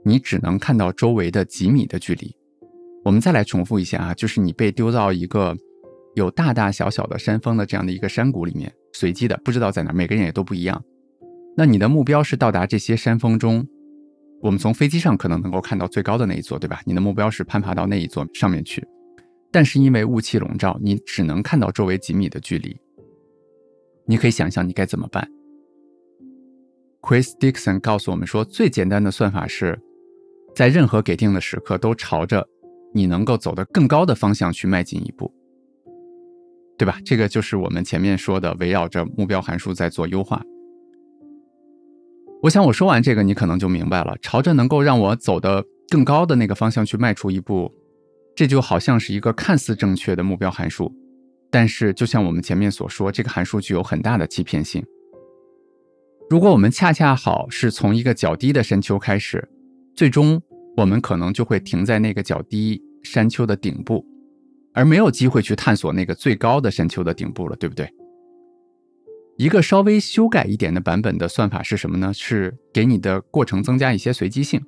[0.05, 2.38] 你只能看到周围的几米的距离。
[3.09, 5.57] 我们再来重复一下啊，就是你被丢到一个
[6.15, 10.85] 有大大小小的山峰的这样的一个山谷里面，随机的，不知道在哪，每个人也都不一样。
[11.57, 13.67] 那你的目标是到达这些山峰中，
[14.43, 16.83] 我们从飞机上可能能够看到最高的那一座，对吧？
[16.85, 18.87] 你的目标是攀爬到那一座上面去，
[19.51, 22.79] 但是因为雾气笼罩，你只能看到周围几米的距离。
[24.05, 25.27] 你可以想象你该怎么办
[27.01, 29.81] ？Chris Dixon 告诉我们说，最简单的算法是
[30.55, 32.47] 在任何给定的时刻都朝着。
[32.95, 35.33] 你能够走得更高的方向去迈进一步，
[36.79, 36.99] 对吧？
[37.05, 40.43] 这个就是我们前面说的，围绕着目标函数在做优化。
[42.43, 44.17] 我想我说完这个，你可能就明白了。
[44.23, 47.71] 朝着能够让我走得更高的那个方向去迈出一步，
[48.35, 50.93] 这就好像是一个看似正确的目标函数，
[51.51, 54.85] 但是就像我们前面所说，这个函数具有很大的欺骗性。
[56.31, 59.49] 如果我们恰恰好是从一个较低的山丘开始，
[59.95, 60.41] 最终。
[60.79, 64.07] 我们可能就会停在那个较低山丘的顶部，
[64.73, 67.93] 而没有机会去探索那个最高的山丘的顶部了，对不对？
[69.39, 72.15] 一个稍微修改一点的版本的算法是什么呢？
[72.15, 74.65] 是给你的过程增加一些随机性。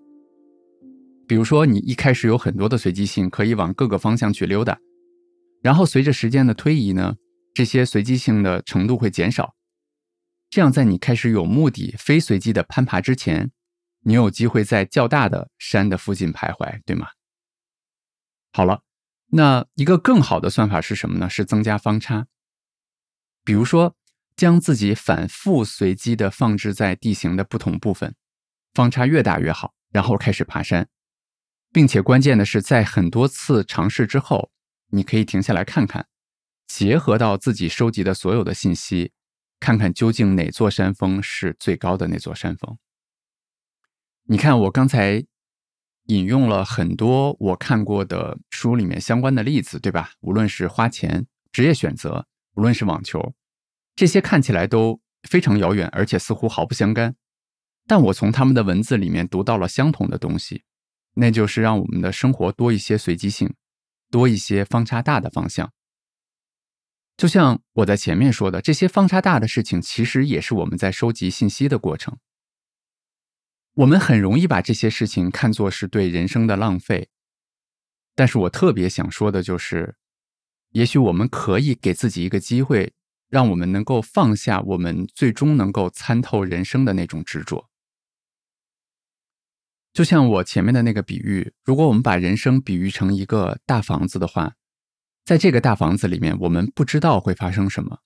[1.28, 4.80] 比如说，你一开始有很多的随机性，可以往各个方向去溜达，
[5.62, 7.14] 然后随着时间的推移呢，
[7.54, 9.54] 这些随机性的程度会减少，
[10.50, 13.52] 这样在你开始有目的、非随机的攀爬之前。
[14.02, 17.08] 你有机会在较大的山的附近徘徊，对吗？
[18.52, 18.82] 好了，
[19.28, 21.28] 那一个更好的算法是什么呢？
[21.28, 22.26] 是增加方差。
[23.44, 23.96] 比如说，
[24.36, 28.14] 将自己反复随机的放置在地形的不同部分，
[28.74, 29.74] 方差越大越好。
[29.92, 30.88] 然后开始爬山，
[31.72, 34.52] 并且关键的是，在很多次尝试之后，
[34.90, 36.06] 你可以停下来看看，
[36.68, 39.12] 结合到自己收集的所有的信息，
[39.58, 42.78] 看看究竟哪座山峰是最高的那座山峰。
[44.30, 45.26] 你看，我刚才
[46.06, 50.12] 引用了很多我看过的书里面相关的例子，对吧？
[50.20, 52.24] 无论是花钱、职业选择，
[52.54, 53.34] 无论是网球，
[53.96, 57.16] 这些看起来都非常遥远，而且似乎毫不相干。
[57.88, 60.62] 但我从他们的文字里面读到了相同的东西，
[61.14, 63.52] 那就是让我们的生活多一些随机性，
[64.12, 65.72] 多一些方差大的方向。
[67.16, 72.16] 就像我在前面说的，这些方差大的事情，其实也是我们在收集信息的过程。
[73.74, 77.08] 我们很容易把这些事情看作是对人生的浪费，
[78.14, 79.96] 但是我特别想说的就是，
[80.70, 82.92] 也许我们可以给自己一个机会，
[83.28, 87.70] 让我们能够放下我们最终能够参透人生的那种执着。
[89.92, 94.54] 就像我前面的那个比喻，如果我们把人生比喻成一个大房子的话，
[95.24, 97.98] 在这个大房子里面，我们不知道会发生什么，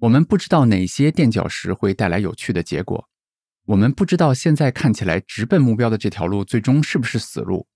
[0.00, 3.08] 我们不知道哪些垫脚石会带来有趣的结果，
[3.66, 7.66] 我们不知道现在看起来直奔目标的这条路最终是不是死路，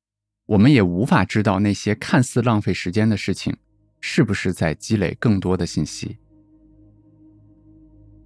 [0.46, 3.56] 我们也无法知道那些看似浪费时间的事情
[4.00, 6.18] 是不是在积累更多的信息。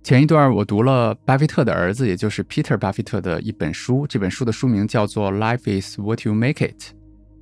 [0.02, 6.82] 前一段我读了巴菲特的儿子，也就是 Peter 巴菲特的一本书，这本书的书名叫做《Life is what you make it》，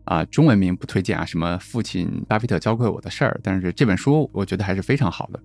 [0.04, 3.40] 啊，中文名不推荐啊，什么父亲巴菲特教会我的事儿。
[3.44, 5.40] 但是这本书我觉得还是非常好的。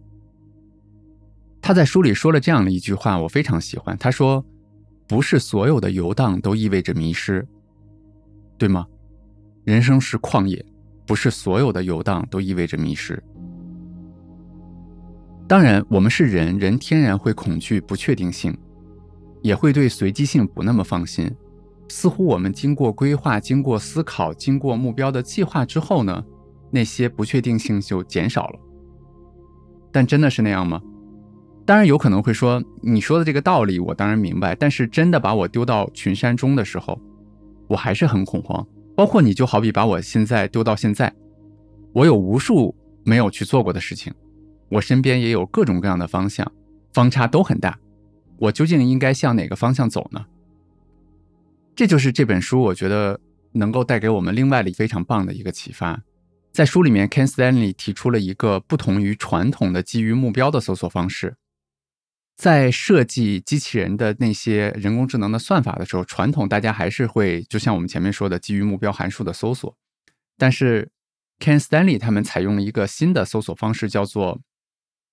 [1.61, 3.95] 他在书里说了这样的一句话，我非常喜欢。
[3.97, 4.43] 他说
[5.13, 7.47] ：“不是所有的游荡都意味着迷失，
[8.57, 8.83] 对吗？
[9.63, 10.65] 人生是旷野，
[11.05, 13.21] 不是所有的游荡都意味着迷失。”
[15.47, 18.57] 当然，我们是人，人天然会恐惧不确定性，
[19.43, 21.31] 也会对随机性不那么放心。
[21.89, 26.25] 似乎我们经过规划、经过思考、经过目标的计划之后呢，
[26.71, 28.59] 那些不确定性就减少了。
[29.91, 30.81] 但真的是那样吗？
[31.65, 36.99] 当然有可能会说，你说的这个道理我当然明白，但是真的把我丢到群山中的时候，
[37.67, 38.65] 我还是很恐慌。
[38.95, 41.11] 包括你就好比把我现在丢到现在，
[41.93, 44.13] 我有无数没有去做过的事情。
[44.69, 46.51] 我身边也有各种各样的方向，
[46.91, 47.79] 方差都很大。
[48.37, 50.25] 我究竟应该向哪个方向走呢？
[51.75, 53.19] 这就是这本书我觉得
[53.53, 56.01] 能够带给我们另外的非常棒的一个启发。
[56.51, 61.35] 在书里面，Ken Stanley 提出了一个不同于传统的基于目标的搜索方式。
[62.35, 69.77] 在设计机器人的那些人工智能的算法的时候，传统大家还是会就像我们前面说的基于目标函数的搜索，
[70.37, 70.91] 但是
[71.39, 74.41] Ken Stanley 他们采用了一个新的搜索方式，叫做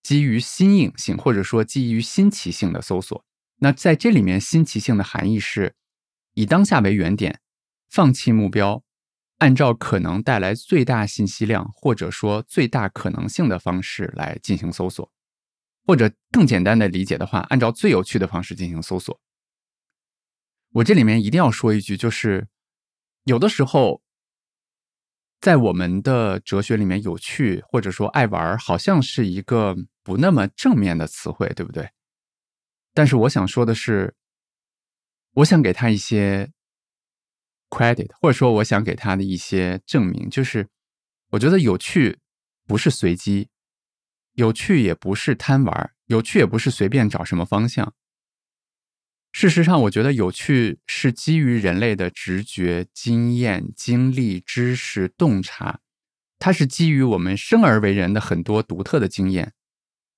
[0.03, 3.23] 基于新颖性或者说基于新奇性的搜索，
[3.59, 5.75] 那在这里面新奇性的含义是
[6.35, 7.41] 以当下为原点，
[7.91, 8.83] 放弃目标，
[9.39, 15.11] 按照可能带来最大信息量或者说最大可能性的方式来进行搜索，
[15.87, 19.20] 或者更简单的理解的话，按照最有趣的方式进行搜索。
[20.72, 22.49] 我这里面一定要说一句，就是
[23.24, 24.03] 有的时候。
[25.41, 31.89] 在我们的哲学里面，有趣或者说爱玩，好像是一个不那么正面的词汇，对不对？
[32.93, 34.14] 但是我想说的是，
[35.37, 36.53] 我想给他一些
[37.70, 40.68] credit，或者说我想给他的一些证明，就是
[41.31, 42.18] 我觉得有趣
[42.66, 43.49] 不是随机，
[44.41, 47.93] 有趣也不是贪玩，有趣也不是随便找什么方向。
[49.32, 55.80] 事实上，我觉得有趣是基于人类的直觉、经验、经历、知识、洞察，
[56.38, 59.53] 它是基于我们生而为人的很多独特的经验，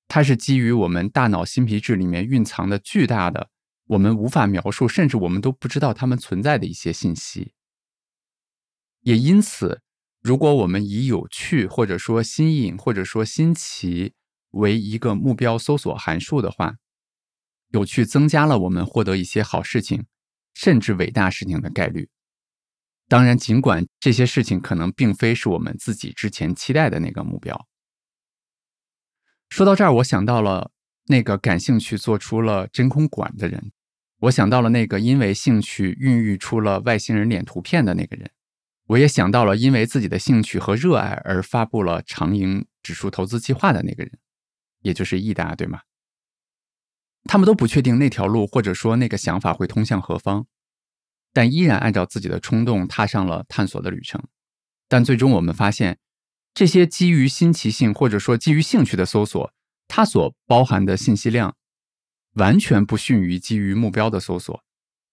[0.06, 3.50] 它是基于我们大脑新皮质里面蕴藏的巨大的、
[3.88, 7.54] 我们无法描述，甚至我们都不知道它们存在的一些信息。
[9.00, 9.82] 也因此，
[10.22, 14.14] 如果我们以有趣或者说新颖或者说新奇
[14.52, 16.76] 为一个目标搜索函数的话，
[17.70, 20.04] 有趣增加了我们获得一些好事情，
[20.54, 22.08] 甚至伟大事情的概率。
[23.08, 27.66] 当然，尽管这些事情可能并非是我们自己之前期待的那个目标。
[29.50, 30.70] 说到这儿，我想到了
[31.08, 33.72] 那个感兴趣做出了真空管的人，
[34.20, 38.30] 我想到了那个因为兴趣孕育出了外星人脸图片的那个人，
[38.92, 44.18] 我也想到了因为自己的兴趣和热爱而发布了长盈指数投资计划的那个人，
[44.82, 45.80] 也就是易达，对吗？
[47.24, 50.46] 他们都不确定那条路或者说那个想法会通向何方，
[51.32, 54.22] 但依然按照自己的冲动踏上了探索的旅程。
[54.88, 55.98] 但最终我们发现，
[56.52, 59.54] 这些基于新奇性或者说基于兴趣的搜索，
[59.88, 61.56] 它所包含的信息量
[62.34, 64.62] 完全不逊于基于目标的搜索。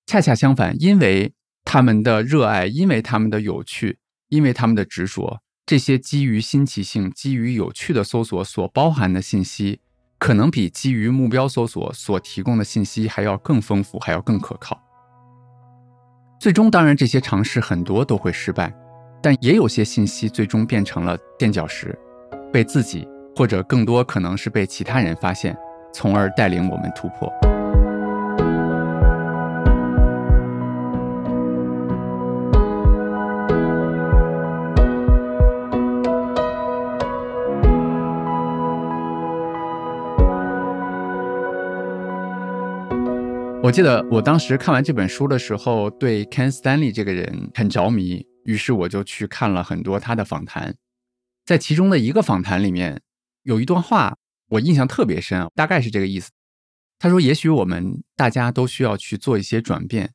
[0.05, 1.33] 恰恰相反，因为
[1.71, 3.99] 他们的热爱，因为他们的有趣，
[4.29, 9.79] 因为他们的执着，这些基于新奇性、基于有趣的搜索所包含的信息，
[10.17, 14.81] 可能比基于目标搜索所提供的信息还要更丰富，还要更可靠。
[16.39, 18.73] 最终，当然这些尝试很多都会失败。
[19.21, 21.95] 但也有些信息最终变成了垫脚石，
[22.51, 25.55] 被自己或者更多可能是被其他人发现，
[25.93, 27.31] 从而带领我们突破。
[43.69, 48.25] 我记得我当时看完这本书的时候，对 Ken Stanley 这个人很着迷。
[48.43, 50.75] 于是我就去看了很多他的访谈，
[51.45, 52.99] 在其中的一个访谈里面，
[53.43, 54.17] 有一段话
[54.47, 56.31] 我印象特别深，大概是这个意思。
[56.97, 60.13] 他说：“也许我们大家都需要去做一些转变。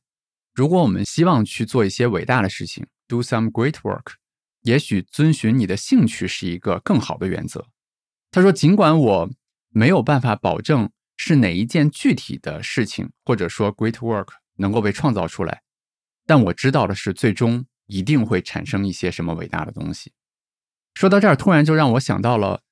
[0.53, 4.15] 如果我们希望去做一些伟大的事情，do some great work，
[4.63, 7.65] 也许遵循你的兴趣是一个更好的原则。”
[8.31, 9.29] 他说：“尽管我
[9.69, 15.61] 没有办法保证是哪一件具体的事情，或者说 great work 能够被创造出来，
[16.25, 20.11] 但我知道的是，最终。”一定会产生一些什么伟大的东西。
[20.95, 22.63] 说到这儿，突然就让我想到了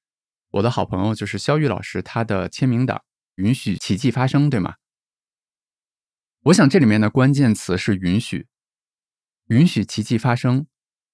[0.54, 3.04] 我的好朋友，就是肖玉老师，他的签名档
[3.38, 4.78] “允许奇迹发生”，对吗？
[6.46, 8.48] 我想这里面的关键词是“允许”，
[9.50, 10.66] 允许奇迹发生。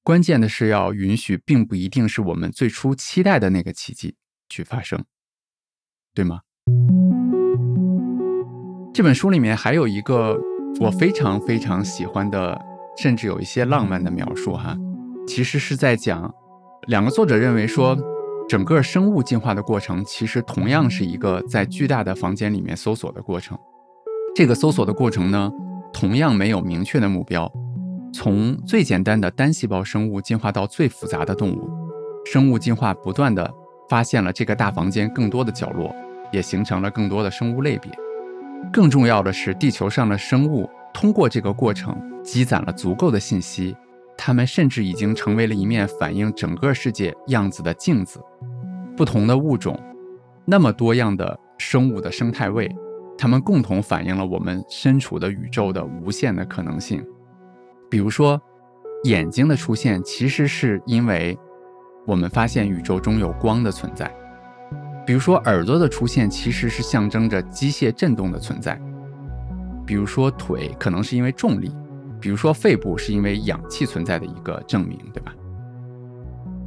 [0.01, 4.15] 关键的是要允许，并不一定是我们最初期待的那个奇迹
[4.47, 5.03] 去发生，
[6.13, 6.43] 对吗？
[8.99, 10.37] 这本书里面还有一个
[10.81, 12.61] 我非常非常喜欢的。
[12.97, 14.75] 甚至有一些浪漫的描述，哈，
[15.25, 16.29] 其实是在讲，
[16.87, 17.97] 两个作者认为说，
[18.49, 23.57] 整个生物进化的过程，其实同样是一个在巨大的房间里面搜索的过程。
[24.35, 25.49] 这个搜索的过程呢，
[25.93, 27.49] 同样没有明确的目标。
[28.11, 31.69] 从最简单的单细胞生物进化到最复杂的动物，
[32.25, 33.49] 生物进化不断的
[33.87, 35.95] 发现了这个大房间更多的角落，
[36.33, 37.89] 也形成了更多的生物类别。
[38.71, 41.95] 更重要的是，地球上的生物通过这个过程。
[42.21, 43.75] 积攒了足够的信息，
[44.17, 48.21] 它们甚至已经成为了一面反映整个世界样子的镜子。
[48.95, 49.79] 不同的物种，
[50.45, 52.69] 那么多样的生物的生态位，
[53.17, 57.03] 它们共同反映了我们身处的宇宙的无限的可能性。
[57.89, 58.39] 比如说，
[59.05, 61.35] 眼睛的出现其实是因为
[62.05, 64.05] 我们发现宇宙中有光的存在；
[65.09, 68.75] 比如说，耳朵的出现其实是象征着机械振动的存在；
[69.83, 71.71] 比如说，腿可能是因为重力。
[72.21, 75.33] 比如说，肺部是因为氧气存在的一个证明，对吧？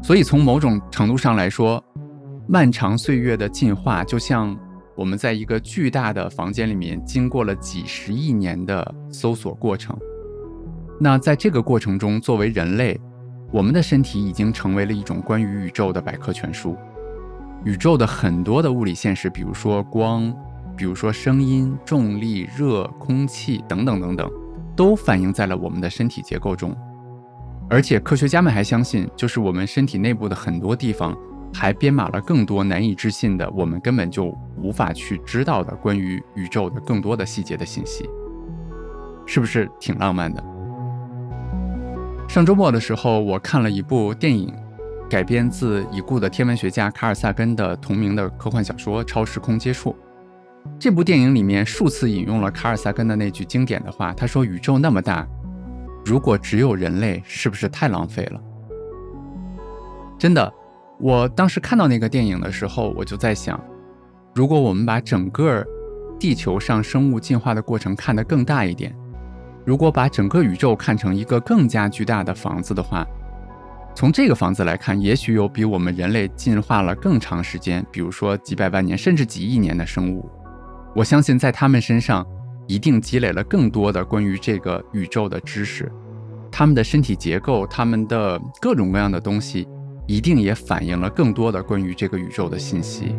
[0.02, 1.80] 所以从某种程度上来说，
[2.48, 4.58] 漫长岁月的进化就像
[4.96, 9.96] 我们在一个巨大的房间里面经过了几十亿年的搜索过程。
[10.98, 13.00] 那在这个过程中，作为人类，
[13.52, 16.76] 我们的身体已经成为了一种关于宇宙的百科全书。
[17.64, 20.34] 宇宙的很多的物理现实，比如说光，
[20.76, 24.30] 比如说声音、重力、热、空气等等等等。
[24.74, 26.74] 都反映在了我们的身体结构中，
[27.68, 31.14] 而且科学家们还相信，就是我们身体内部的很多地方
[31.52, 38.08] 还编码了更多难以置信的，我们根本就无法去知道的关于宇宙的更多的细节的信息，
[39.26, 40.42] 是不是挺浪漫的？
[42.26, 44.50] 上周末的时候，我看了一部电影，
[45.12, 49.90] 改编自已故的天文学家卡尔萨根的同名的科幻小说《超时空接触》。
[50.78, 55.28] 这部电影里面数次引用了卡尔萨根的那句经典的话，他说：“宇宙那么大，
[56.02, 58.40] 如果只有人类，是不是太浪费了？”
[60.18, 60.50] 真的，
[60.98, 63.62] 我当时看到那个电影的时候，我就在想，
[64.34, 65.62] 如果我们把整个
[66.18, 68.96] 地球上生物进化的过程看得更大一点，
[69.66, 73.06] 如果把整个宇宙看成一个更加巨大的房子的话，
[73.94, 80.28] 从这个房子来看，也许有比我们人类进化了更长时间，比如说几百万年甚至几亿年的生物。
[80.94, 82.26] 我相信，在他们身上
[82.66, 85.90] 一定积累了更多的关于这个宇宙的知识，
[86.50, 89.68] 他们的身体结构，他们的各种各样的东西，
[90.06, 93.14] 一定也反映了更多的关于这个宇宙的信息。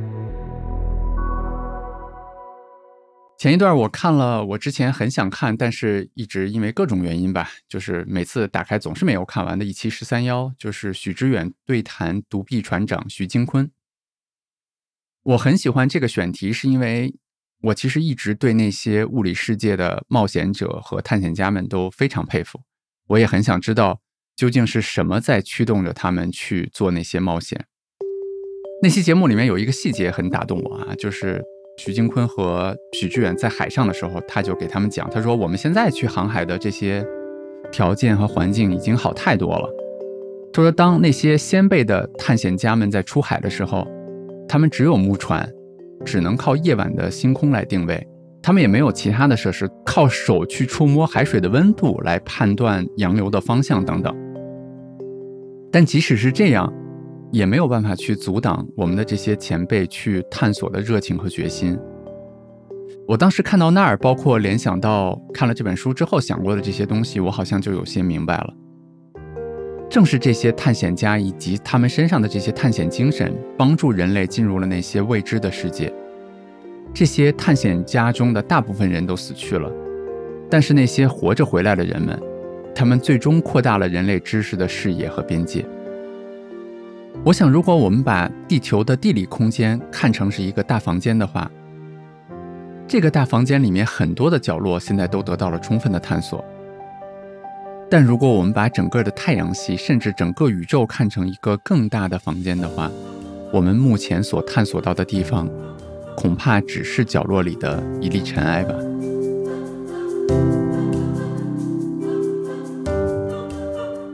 [3.43, 13.69] 前一段我看了，我之前很想看，但是一直因为各种原因吧，就是每次打开总是没有看完的一期十三幺，就是许知远对谈独臂船长徐金坤。
[15.23, 17.15] 我很喜欢这个选题，是因为。
[17.63, 22.61] 我其实一直对那些物理世界的冒险者和探险家们都非常佩服，
[23.07, 23.99] 我也很想知道
[24.37, 27.65] 究竟是什么在驱动着他们去做那些冒险？
[28.81, 31.41] 那期节目里面有一个细节很打动我啊，就是
[31.77, 37.05] 徐金坤和许志远在海上的时候，他就给他们讲，他说我们现在去航海的这些
[37.71, 39.67] 条件和环境已经好太多了。
[40.53, 43.87] 他说，当那些先辈的探险家们在出海的时候，
[44.47, 45.51] 他们只有木船，
[46.05, 48.07] 只能靠夜晚的星空来定位。
[48.41, 54.15] 他们也没有其他的设施，靠手去触摸海水的温度来判断洋流的方向等等。
[55.71, 56.71] 但即使是这样，
[57.33, 61.75] 也没有办法去阻挡我们的这些前辈去探索的热情和决心。
[63.07, 68.53] 我当时看到那儿，包括联想到看了这本书之后想过的这些东西，我好像就有些明白了。
[69.89, 75.91] 正是这些探险家以及他们身上的这些探险精神，帮助人类进入了那些未知的世界。
[76.93, 79.71] 这些探险家中的大部分人都死去了，
[80.51, 82.15] 但是那些活着回来的人们，
[82.75, 85.65] 他们最终扩大了人类知识的视野和边界。
[87.25, 91.49] 我想，如果我们把地球的地理空间看成是一个大房间的话，
[92.85, 96.43] 这个大房间里面很多的角落现在都得到了充分的探索。
[97.89, 102.91] 但如果我们把整个的太阳系，甚至整个宇宙看成一个更大的房间的话，
[103.53, 105.49] 我们目前所探索到的地方。
[106.15, 108.75] 恐怕只是角落里的一粒尘埃吧。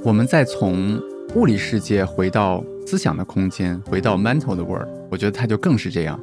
[0.01, 0.97] 我们再从
[1.36, 6.19] 物理世界回到思想的空间，回到 mental 的 world，我觉得它就更是这样。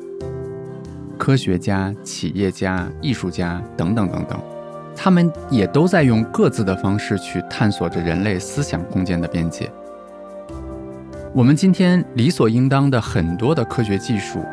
[1.17, 4.37] 科学家、企业家、艺术家等等等等，
[4.97, 9.71] 他们也都在用各自的方式去探索着人类思想空间的边界。
[11.33, 14.45] 我们今天理所应当的很多的科学技术。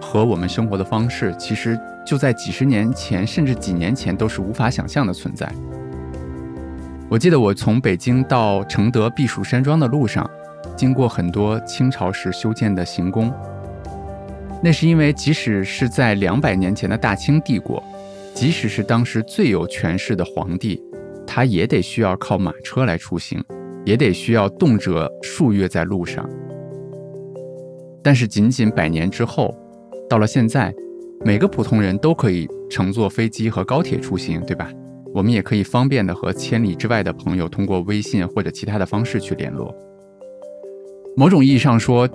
[0.00, 5.52] 和我们生活的方式，其实就在几十年前，甚至几年前都是无法想象的存在。
[7.10, 10.28] 我记得我从北京到承德避暑山庄的路上，
[10.76, 13.32] 经过很多清朝时修建的行宫。
[14.62, 17.82] 那是因为，即使是在两百年前的大清帝国，
[18.34, 20.82] 即使是当时最有权势的皇帝，
[21.26, 23.42] 他也得需要靠马车来出行，
[23.86, 26.28] 也得需要动辄数月在路上。
[28.02, 29.54] 但是，仅仅百年之后。
[30.10, 30.74] 到了现在，
[31.22, 34.70] 每个普通人都可以乘坐飞机和高铁出行，对吧？
[35.14, 39.74] 我们也可以方便的和千里之外的朋友通过微信或者其他的方式去联络。
[41.16, 42.08] 某种意义上说，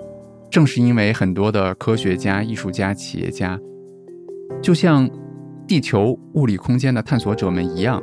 [0.50, 3.60] 正是因为很多的科学家、艺术家、企业家，
[4.62, 5.08] 就像
[5.66, 8.02] 地球物理空间的探索者们一样，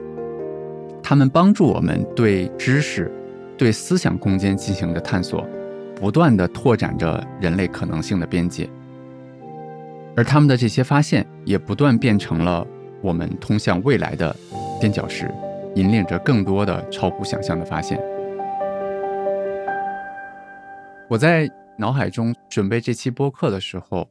[1.02, 3.12] 他们帮助我们对知识、
[3.58, 5.48] 对思想空间进行着探索，
[5.96, 8.70] 不断的拓展着人类可能性的边界。
[10.16, 12.68] 而他们的这些发现，也不断变成了
[13.02, 14.36] 我们通向未来的
[14.82, 15.32] 垫脚石，
[15.76, 18.02] 引领着更多的超乎想象的发现。
[21.08, 24.10] 我在脑海中准备这期播客的时候，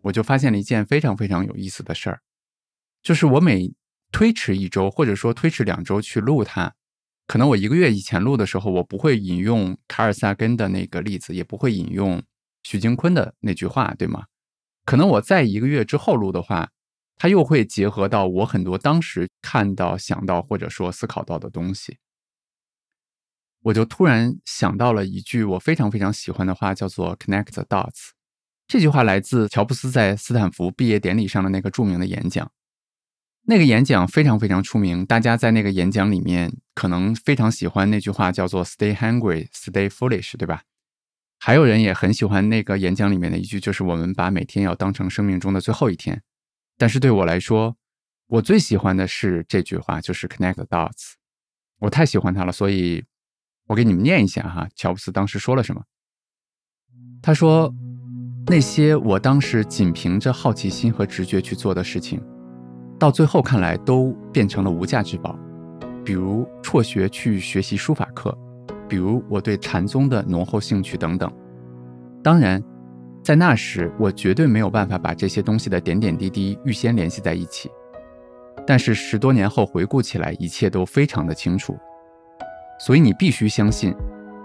[0.00, 2.20] 我就发现了一件非常非常有意思的事儿，
[3.02, 3.74] 就是我每
[4.12, 6.72] 推迟一周，或者说推迟两周去录它，
[7.26, 12.22] 可能我一个月以前录的时候，我不会引用卡尔萨根的那个例子，也不会引用
[12.62, 14.26] 许金坤的那句话，对吗？
[14.84, 16.70] 可能我在一个月之后录的话，
[17.16, 21.98] 它又会结合到我很多当时看到、想到或者说思考到的东西。
[23.62, 28.10] 我就突然想到了一句我非常非常喜欢的话，叫做 “connect the dots”。
[28.66, 32.50] 这句话来自乔布斯在斯坦福毕业典礼上的那个著名的演讲。
[33.44, 40.62] 那个演讲非常非常出名，大家在那个演讲里面可能非常喜欢那句话，叫做 “stay hungry, stay foolish”，对吧？
[41.38, 46.22] 还有人也很喜欢那个演讲里面的一句，就是我们把每天要当成生命中的最后一天。
[46.76, 47.76] 但是对我来说，
[48.26, 51.14] 我最喜欢的是这句话，就是 connect the dots。
[51.80, 53.04] 我太喜欢它了，所以
[53.66, 55.82] 我给你们念一下哈，乔布斯当时说了什么。
[57.22, 57.72] 他说
[58.46, 62.20] ：“那些我当时仅凭着好奇心和直觉去做的事情，
[62.98, 65.38] 到最后看来都变成了无价之宝，
[66.04, 68.36] 比如辍学去学习书法课。”
[68.88, 71.32] 比如我对禅宗的浓厚兴趣等等，
[72.22, 72.62] 当然，
[73.22, 77.70] 在那时我绝对没有办法把这些东西的点点滴滴预先联系在一起。
[78.66, 81.78] 但是十多年后回顾起来，一切都非常的清楚。
[82.80, 83.94] 所以你必须相信，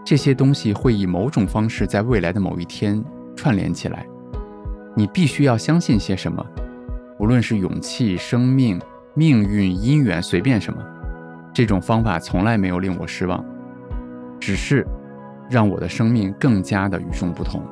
[0.06, 3.04] 这些东西会以某种方式在未来的某一天
[3.36, 4.06] 串联起来。
[4.96, 6.46] 你必须要相信些什么，
[7.20, 8.80] 无论是勇气、生命、
[9.16, 10.80] 命运、姻缘，随便什么，
[11.54, 13.44] 这种方法从来没有令我失望。
[14.40, 14.86] 只是
[15.50, 17.64] 让我的生命更加的与众不同，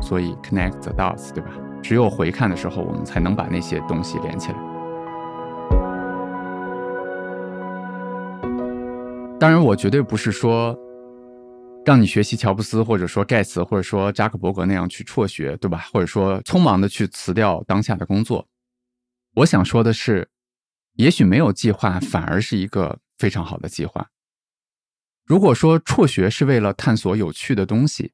[0.00, 1.50] 所以 connect the dots，对吧？
[1.82, 4.58] 只有回看的时候，我们才能把那些东西连起来。
[9.38, 10.78] 当然，我绝对不是说
[11.84, 15.86] 让你学习乔布斯，或者说盖茨，或者说扎克伯格那样去辍学，对吧？
[15.92, 18.46] 或者说匆忙的去辞掉当下的工作。
[19.34, 20.28] 我想说的是，
[20.94, 24.10] 也许没有计划反而是一个非常好的计划。
[25.24, 28.12] 如果说辍学是为了探索有趣的东西，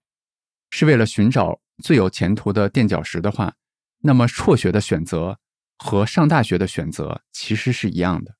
[0.70, 3.54] 是为了寻找最有前途的垫脚石的话，
[4.00, 5.38] 那么辍学的选择
[5.78, 8.36] 和上大学的选择其实是一样的。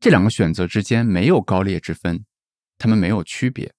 [0.00, 2.24] 这两个选择之间没有高劣之分，
[2.78, 3.74] 他们没有区别。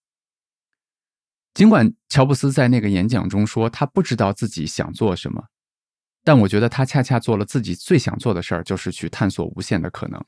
[1.53, 5.45] 尽管乔布斯在那个演讲中说他不知道自己想做什么。
[6.23, 10.25] 但我觉得他恰恰做了自己最想做的事儿，就是去探索无限的可能。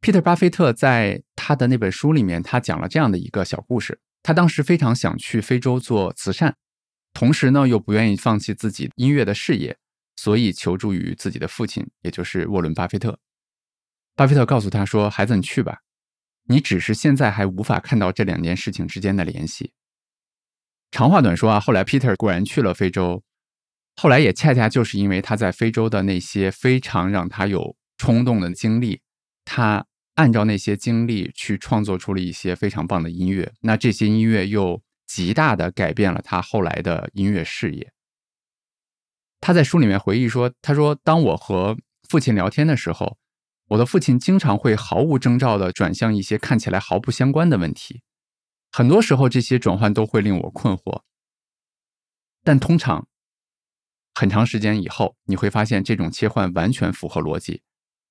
[0.00, 6.56] 皮特巴菲特在他的那本书里面，他讲了这样的一个小故事：他当时非常想去非洲做慈善，
[7.16, 9.78] 同时呢又不愿意放弃自己音乐的事业，
[10.16, 13.18] 所以求助于自己的父亲，也就是沃伦巴菲特。
[14.14, 15.78] 巴菲特告诉他说：“孩子，你去吧，
[16.44, 19.72] 你只是现在还无法看到这两件事情之间的联系。”
[20.92, 23.24] 长话短说啊，后来 Peter 果然去了非洲。
[23.96, 29.00] 后来也恰恰就是因为他在非洲的那些非常让他有冲动的经历，
[29.46, 29.86] 他
[30.16, 33.54] 按照那些经历去创作出了一些非常棒的音乐。
[33.62, 37.92] 那这些音乐又极大的改变了他后来的音乐事业。
[39.40, 41.76] 他在书里面回忆说：“他说，当我和
[42.08, 43.18] 父亲聊天的时候，
[43.68, 48.02] 我的父亲经常会毫无征兆的转向一些看起来毫不相关的问题。
[48.72, 51.02] 很多时候，这些转换都会令我困惑，
[52.42, 53.06] 但通常。”
[54.18, 57.62] 很长时间以后，你会发现这种切换完全符合逻辑。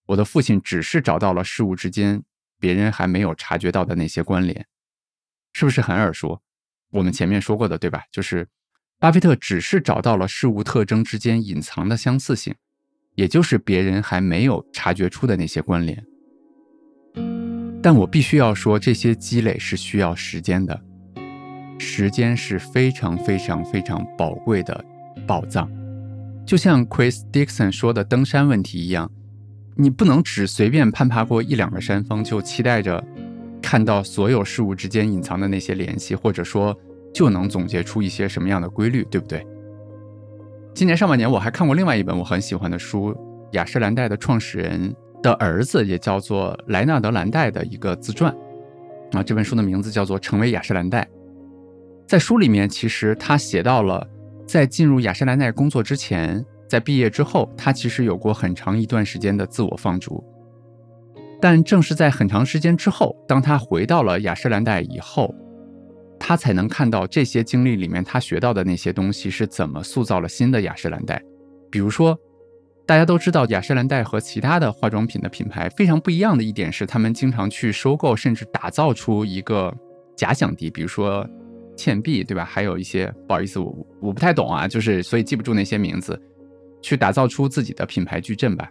[0.06, 2.24] 我的父亲只是找到了事物之间
[2.60, 4.68] 别人还没有察觉到的那些关联，
[5.52, 6.44] 是不是很耳熟？
[6.96, 8.04] 我们前面说过的，对吧？
[8.10, 8.48] 就是
[9.00, 12.56] 巴菲特只是找到了事物特征之间隐藏的相似性，
[13.16, 16.02] 也就是别人还没有察觉出的那些关联。
[17.84, 20.82] 但我必须要说，这些积累是需要时间的，
[21.78, 24.86] 时间是非常非常非常宝贵的
[25.28, 25.70] 宝藏。
[26.46, 29.12] 就像 Chris Dixon 说的登山问题一样，
[29.76, 33.04] 你不能只随便攀爬过一两个山峰，就期待着
[33.66, 36.78] 看到所有事物之间隐藏的那些联系，或者说
[37.12, 39.44] 就能总结出一些什么样的规律，对不对？
[40.76, 43.18] 今年上半年我还看过另外一本我很喜欢的书，
[43.54, 48.32] 雅诗兰黛的创始人的儿子也叫做莱纳德·兰黛的一个自传，
[49.14, 51.02] 啊，这本书的名字叫做《成为雅诗兰黛》。
[52.08, 54.08] 在书里面，其实他写到了。
[54.46, 60.24] 在进入雅诗兰黛工作之前，在毕业之后，他其实有过很长一段时间的自我放逐。
[61.46, 65.32] 但正是在很长时间之后，当他回到了雅诗兰黛以后，
[66.20, 71.22] 他才能看到这些经历里面他学到的那些东西是怎么塑造了新的雅诗兰黛。
[71.70, 72.18] 比如说，
[72.88, 79.72] 大家都知道雅诗兰黛和其他的化妆品的品牌非常不一样的一点是，他们经常去收购甚至打造出一个
[80.18, 81.24] 假想敌，比如说。
[81.78, 82.44] 倩碧对吧？
[82.44, 86.20] 还有一些不好意思，我我不太懂啊，就是所以记不住那些名字，
[86.82, 88.68] 去打造出自己的品牌矩阵吧。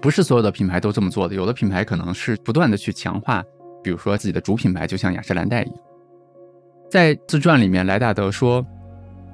[0.00, 3.44] 不是所有的品牌都这么做的，有的品牌可能是不断的去强化，
[3.82, 5.76] 比如说自己的主品牌，就像雅诗兰黛一样。
[6.90, 8.64] 在自传里面，莱大德说，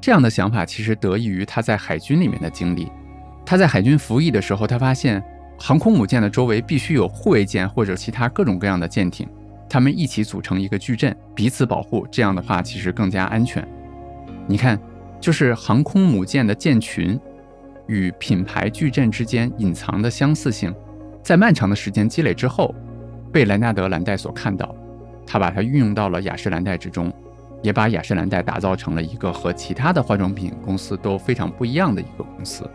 [0.01, 2.91] 这样的想法其实得益于他在海军里面的经历。
[3.47, 5.23] 他在海军服役的时候，他发现
[5.59, 9.27] 航空母舰的周围必须有护卫舰或者其他各种各样的舰艇。
[9.69, 13.67] 他们一起组成一个矩阵，彼此保护，这样的话其实更加安全。
[14.47, 14.79] 你看，
[15.21, 17.19] 就是航空母舰的舰群
[17.87, 20.75] 与品牌矩阵之间隐藏的相似性，
[21.23, 22.75] 在漫长的时间积累之后，
[23.33, 24.75] 被莱纳德兰黛所看到，
[25.27, 27.13] 他把它运用到了雅诗兰黛之中，
[27.63, 32.69] 也把雅诗兰黛打造成了一个和其他的化妆品公司都非常不一样的一个公司。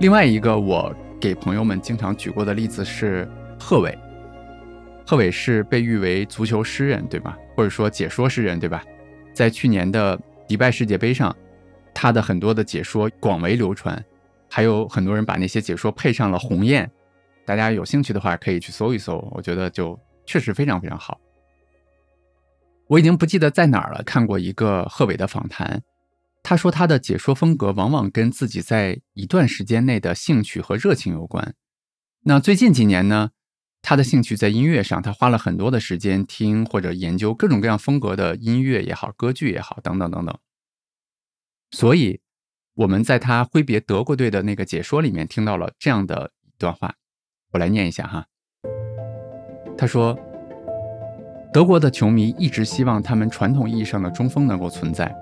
[0.00, 3.28] 另外一个我给朋友们经常举过的例子是。
[3.64, 3.96] 贺伟，
[5.06, 7.38] 贺伟是被誉为足球诗人，对吧？
[7.54, 8.82] 或者说解说诗人，对吧？
[9.32, 10.18] 在去年的
[10.48, 11.32] 迪拜世界杯上，
[11.94, 14.04] 他的很多的解说广为流传，
[14.48, 16.90] 还有很多人把那些解说配上了鸿雁。
[17.44, 21.20] 大家有兴趣的话，可以去搜一搜，我觉得就确实非常非常好。
[22.88, 25.82] 我已经不记得在哪儿了，看过一个贺伟的访谈，
[26.42, 31.54] 他说他的解说风格往往跟自己在一段时间内的兴趣和热情有关。
[32.24, 33.30] 那最近几年呢？
[33.84, 40.38] 他的兴趣在音乐上，他花了很多的时间听或者研究各种各样风格的音乐也好，歌剧也好，等等等等。
[41.72, 42.20] 所以
[42.74, 46.94] 我们在他挥别德国队的那个解说里面听到了这样的一段话，
[47.52, 48.26] 我来念一下哈。
[49.76, 50.16] 他说
[51.52, 55.14] ：“德国的球迷一直希望他们传统意义上的中锋能够存在，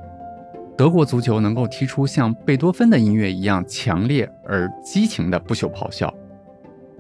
[0.77, 6.13] 德国足球能够踢出像贝多芬的音乐一样强烈而激情的不朽咆哮。”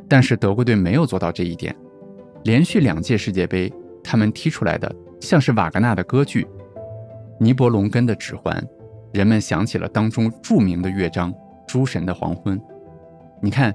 [0.09, 1.75] 但是德国队没有做到这一点，
[2.45, 3.73] 连续两届世界杯，
[4.03, 6.47] 他们踢出来的像是瓦格纳的歌剧，
[7.39, 8.65] 尼伯龙根的指环，
[9.13, 11.33] 人们想起了当中著名的乐章
[11.67, 12.59] 《诸神的黄昏》。
[13.43, 13.75] 你看，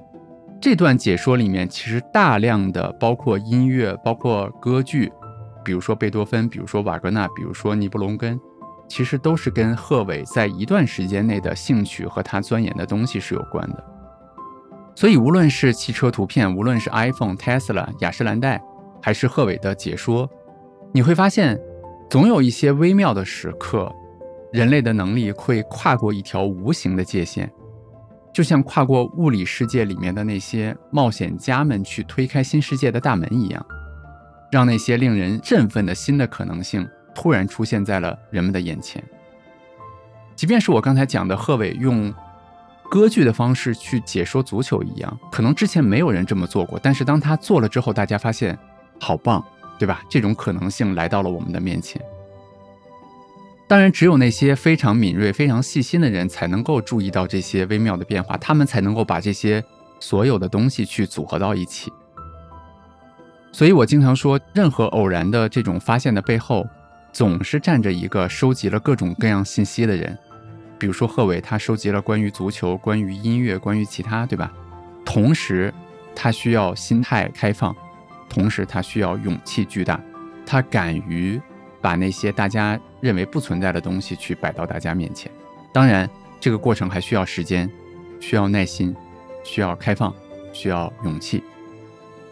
[0.60, 5.12] 这段解说里面其实大量的包括音乐，包括歌剧，
[5.64, 8.40] 比如说贝多芬，比如说瓦格纳，比如说尼布龙根，
[8.88, 13.84] 其实都是跟贺炜在一段时间内的兴趣和他钻研的东西是有关的。
[14.94, 18.58] 所以，无论是汽车图片，无论是 iPhone、Tesla、雅诗兰黛，
[19.02, 20.26] 还是贺炜的解说，
[20.92, 21.60] 你会发现，
[22.08, 23.92] 总有一些微妙的时刻，
[24.56, 27.50] 人类的能力会跨过一条无形的界限，
[28.32, 33.66] 就像跨过物理世界里面的那些冒险家们去推开新世界的大门一样，
[34.50, 39.04] 让那些令人振奋的新的可能性突然出现在了人们的眼前。
[40.34, 42.14] 即便是我刚才讲的贺炜用。
[42.88, 48.56] 歌剧的方式去解说足球一样，可能之前没有人这么做过，但是当他做了之后，大家发现
[49.00, 49.44] 好棒，
[49.76, 50.04] 对吧？
[50.08, 52.00] 这种可能性来到了我们的面前。
[53.68, 59.64] 当然，只有那些非常敏锐、非常细心的人才能够注意到这些微妙的变化，他们才能够把这些
[59.98, 61.92] 所有的东西去组合到一起。
[63.50, 66.64] 所以我经常说，任何偶然的这种发现的背后，
[67.12, 70.16] 总是站着一个收集了各种各样信息的人。
[70.78, 74.52] 比如说贺炜，他收集了关于足球、关于音乐、关于其他，对吧？
[75.04, 75.74] 同时，
[76.14, 77.74] 他需要心态开放，
[78.28, 79.98] 同时他需要勇气巨大，
[80.44, 81.40] 他敢于
[81.80, 85.30] 把那些大家认为不存在的东西去摆到大家面前。
[85.72, 87.70] 当然，这个过程还需要时间，
[88.20, 88.94] 需要耐心，
[89.44, 90.12] 需要开放，
[90.52, 91.44] 需要勇气。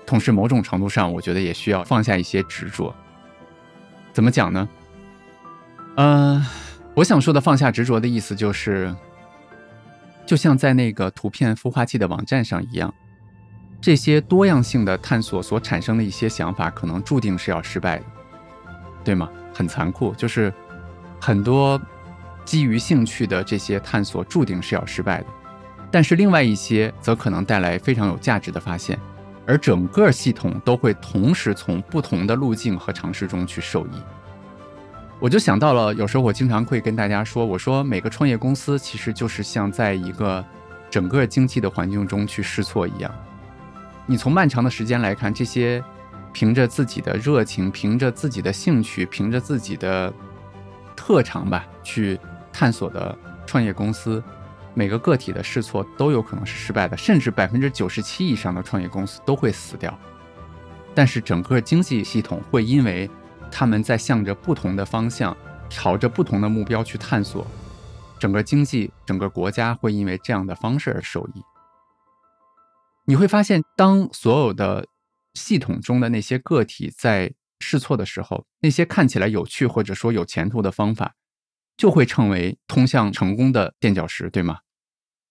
[0.05, 2.93] 同时，某种程度上，我觉得也需要放下一些执着。
[4.13, 4.69] 怎么讲呢？
[5.97, 6.45] 嗯。
[6.97, 8.95] 我想说的放下执着的意思就是，
[10.25, 12.95] 就像在那个图片孵化器的网站上一样，
[13.81, 18.05] 这些多样性的探索所产生的一些想法，可能注定是要失败的，
[19.03, 19.29] 对吗？
[19.53, 20.55] 很残酷，就是
[21.25, 21.81] 很多
[22.45, 25.27] 基于兴趣的这些探索注定是要失败的，
[25.91, 29.01] 但是另外一些则可能带来非常有价值的发现，
[29.47, 33.93] 而整个系统都会同时从不同的路径和尝试中去受益。
[35.19, 40.45] 我就想到了，有时候我经常会跟大家说，我说每个创业公司其实就是像在一个
[40.91, 43.11] 整个经济的环境中去试错一样。
[44.05, 45.83] 你从漫长的时间来看，这些
[46.35, 50.13] 凭着自己的热情、凭着自己的兴趣、凭着自己的
[50.97, 52.19] 特长吧去
[52.53, 53.17] 探索的
[53.47, 54.23] 创业公司，
[54.75, 59.99] 每个个体的试错都有可能是失败的，甚至百分之九十七以上的创业公司都会死掉。
[60.95, 63.11] 但是整个经济系统会因为。
[63.57, 65.37] 他们在向着不同的方向，
[65.71, 67.47] 朝着不同的目标去探索，
[68.19, 71.43] 整个经济、整个国家会因为这样的方式而受益。
[73.05, 74.89] 你会发现，当所有的
[75.35, 77.33] 系统中的那些个体在
[77.65, 81.15] 试错的时候，那些看起来有趣或者说有前途的方法，
[81.77, 84.59] 就会成为通向成功的垫脚石，对吗？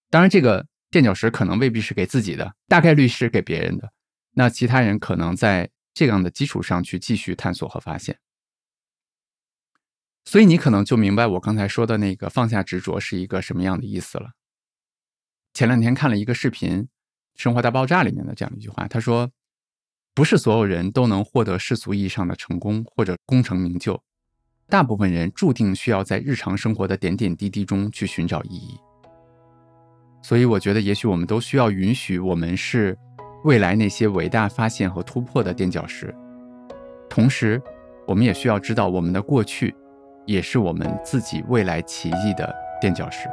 [0.10, 3.94] 当然，这个垫脚石可能未必是给自己的，大概率是给别人的。
[4.32, 5.70] 那其他人可能在。
[5.96, 8.18] 这样的基础上去继续探索和发现，
[10.26, 14.32] 所以你可能就明白我刚才说的那个放下执着是一个什么样的意思了。
[15.54, 16.80] 前两天看了一个视频，
[17.36, 19.32] 《生活大爆炸》里面的这样一句话，他说
[20.14, 24.02] ：“不是所有人都能获得世俗意义上的成功或者功成名就，
[24.70, 28.80] 大部分人注定需要在日常生活的点点滴滴中去寻找意义。”
[30.22, 32.98] 所以，我觉得也许我们都需要允许我们是。
[33.44, 36.16] 未来那些伟大发现和突破的垫脚石，
[37.10, 37.62] 同时，
[38.08, 39.76] 我们也需要知道，我们的过去，
[40.26, 43.28] 也是我们自己未来奇迹的垫脚石。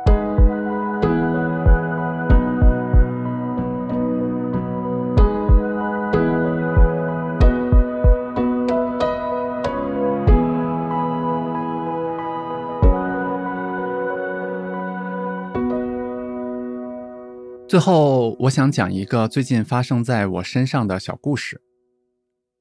[17.70, 21.62] 最后，我想讲一个最近发生在我身上的小故事。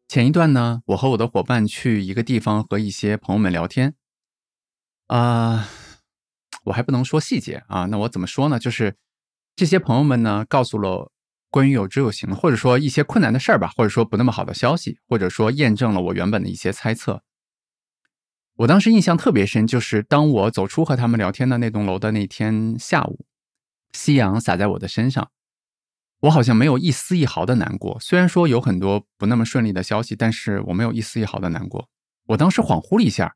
[0.08, 3.96] 前一段呢，我和我的伙伴去一个地方和一些朋友们聊天，
[5.08, 5.68] 啊，
[6.66, 7.86] 我还不能说细节啊。
[7.86, 8.60] 那我怎么说呢？
[8.60, 8.98] 就是
[9.56, 11.12] 这些朋友们呢，告诉了
[11.50, 17.24] 关于有知有行，或者说一些困难的事儿吧，或者说不那么好的消息，或者说验证了我原本的一些猜测。
[18.58, 23.26] 我当时印象特别深，就是当我走出和他们聊天的那栋楼的那天下午。
[23.94, 25.32] 夕阳洒在我的身上，
[26.22, 28.00] 我好像没有一丝一毫的难过。
[28.00, 31.90] 虽然说有很多不那么顺利的消息，但是我没有一丝一毫的难过。
[32.28, 33.36] 我当时恍惚了一下，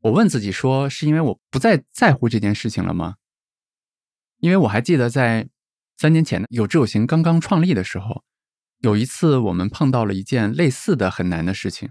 [0.00, 3.16] 我问自己说：是因为我不再在乎这件事情了吗？
[4.38, 5.48] 因为我还记得在
[5.96, 8.22] 三年前有志有行刚刚创立的时候，
[8.78, 11.90] 有一次我们碰到了一件类似的很难的事情，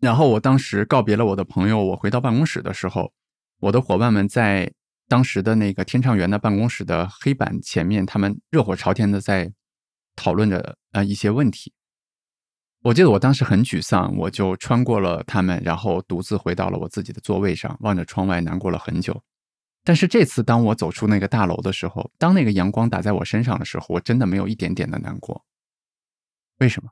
[0.00, 3.12] 然后我当时告别了我的朋友，我回到办公室的时候，
[3.60, 4.72] 我的伙伴们在
[5.14, 9.48] 当时的那个天畅园的办公室的黑板前面，他们热火朝天的在
[10.16, 11.72] 讨论着呃一些问题。
[12.82, 19.22] 我记得我当时很沮丧，我就穿过了他们，然后独自回到了我自己的座位上，望着窗外难过了很久。
[19.84, 25.44] 但是这次当我走出那个大楼的时候，当那个阳光打在我身上的时候，我真的没有一点点的难过。
[26.58, 26.90] 为什么？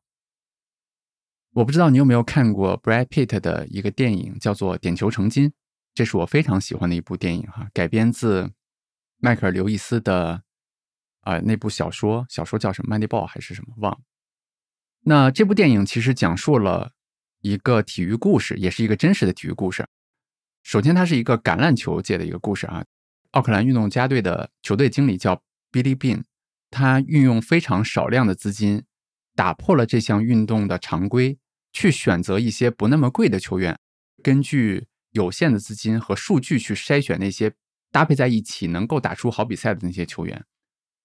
[1.55, 5.49] 我不知道你有没有看过 Brad Pitt 的一个电影，叫做《点球成金》，
[5.95, 8.51] 这是我非常喜欢的一部电影哈，改编自
[9.19, 10.43] 迈克尔·刘易斯的
[11.21, 14.01] 啊那部小说，小说叫什么《Moneyball》还是什么忘了。
[15.05, 16.93] 那这部电影其实讲述了
[17.41, 19.87] 一个体育故事，也是一个真实的体育故事。
[20.63, 22.85] 首先，它是一个橄榄球界的一个故事啊。
[23.33, 26.23] 奥克兰运动家队的球队经理叫 Billy Bean，
[26.71, 28.85] 他运用非常少量的资金。
[29.35, 31.39] 打破了这项运动的常规，
[31.73, 33.79] 去选择一些不那么贵的球员，
[34.23, 37.55] 根据有限的资金和数据去筛选那些
[37.91, 40.45] 搭配在一起能够打出好比赛的那些球员。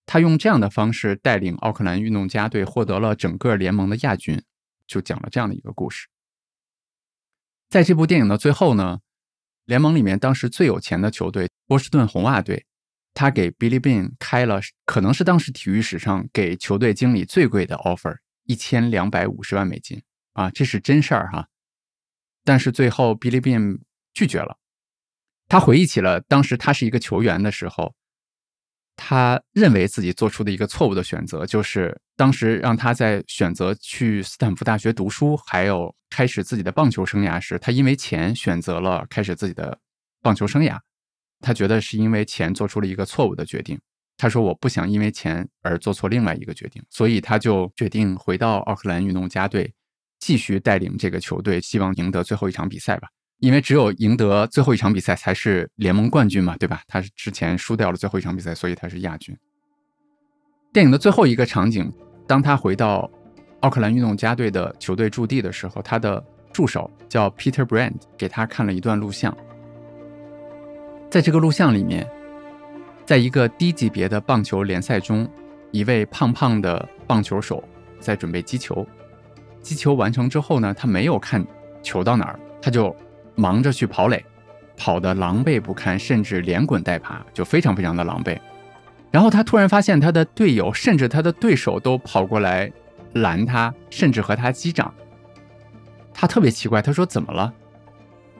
[0.06, 4.42] 他用这样的方式带领奥克兰运动家队获得了整个联盟的亚军，
[4.88, 6.08] 就讲了这样的一个故事。
[7.70, 9.00] 在这部电影的最后呢，
[9.66, 12.66] 联盟里面当时最有钱的球队波士顿红袜队。
[13.14, 20.04] 他给 Billy Bean 开了，可能是当时体育史上给球队经理最贵的 offer，一千两百五十万美金
[20.34, 21.48] 啊，这是真事儿哈。
[22.44, 23.80] 但是最后 Billy Bean
[24.18, 24.58] 拒绝了。
[25.48, 27.94] 他回忆起了当时他是一个球员的时候，
[28.96, 39.78] 他认为自己做出的一个错误的选择，就是当时让他在选择去斯坦福大学读书，还有开始自己的棒球生涯时，他因为钱选择了开始自己的
[40.24, 40.80] 棒球生涯。
[41.42, 43.80] 他觉得是因为钱做出了一个错误的决定。
[44.18, 49.72] 他说：“我不想因为钱而做错另外一个决定。”所以他就决定回到奥克兰运动家队，
[50.18, 53.08] 继续带领这个球队，希望赢得最后一场比赛吧。
[53.40, 56.82] 因为只有赢得最后一场比赛才是联盟冠军嘛，对吧？
[56.88, 59.38] 他是之前输掉了最后一场比赛，所以他是亚军。
[60.74, 61.92] 电影的最后一个场景，
[62.28, 63.10] 当他回到
[63.62, 69.36] 奥克兰运动家队的球队驻地的时候，他的助手叫 Peter Brand，给他看了一段录像。
[71.10, 72.08] 在这个录像里面，
[73.06, 75.28] 在一个低级别的棒球联赛中，
[75.72, 77.64] 一位胖胖的棒球手
[78.00, 78.86] 在准备击球。
[79.62, 81.46] 击球完成之后呢，他没有看
[81.82, 82.96] 球到哪儿，他就
[83.38, 84.26] 忙着去跑垒，
[84.76, 88.38] 跑得狼狈不堪，甚至连滚带爬，就非常非常的狼狈。
[89.10, 92.70] 然后他突然发现，他的队友甚至他的对手都跑过来
[93.14, 94.94] 拦他，甚至和他击掌。
[96.14, 97.54] 他特别奇怪，他说：“怎么了？”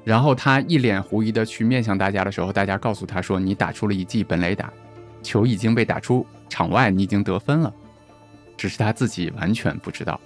[0.04, 4.74] 然后他一脸狐疑的去面向大家的时候，大家告诉他说：“你打出了一记本垒打，
[5.22, 7.74] 球已经被打出场外，你已经得分了。”
[8.58, 10.20] 只是他自己完全不知道。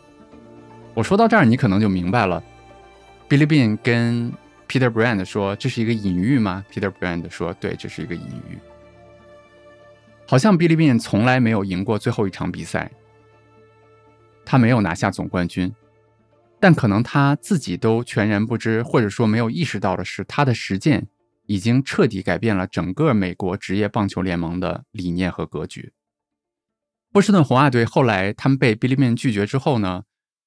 [0.93, 2.41] 我说到这儿，你可能就明白了。
[3.28, 4.32] Billy Bean 跟
[4.72, 8.57] Peter Brand 说：“这是一个隐喻吗？”Peter Brand 说：“对，这是一个隐喻。”
[10.26, 12.89] 好像 Billy Bean 从来没有赢过最后一场比赛，
[14.45, 15.76] 他没有拿下总冠军。
[16.57, 21.09] 但可能他自己都全然不知，或者说没有意识到的是，他的实践
[21.47, 25.91] 已经彻底改变了整个美国职业棒球联盟的理念和格局。
[27.11, 30.03] 波士顿红袜队后来他们被 Billy Bean 拒绝之后呢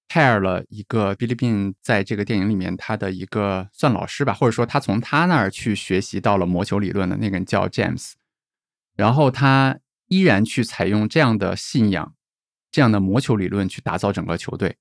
[0.08, 8.12] ，hire 了一个 Billy Bean 在这个电影里面他的一个算老师吧，或者说他从他那儿去学习到了魔球理论的那个人叫 James，
[8.96, 12.14] 然后他依然去采用这样的信仰、
[12.70, 14.76] 这样的魔球理论去打造整个球队。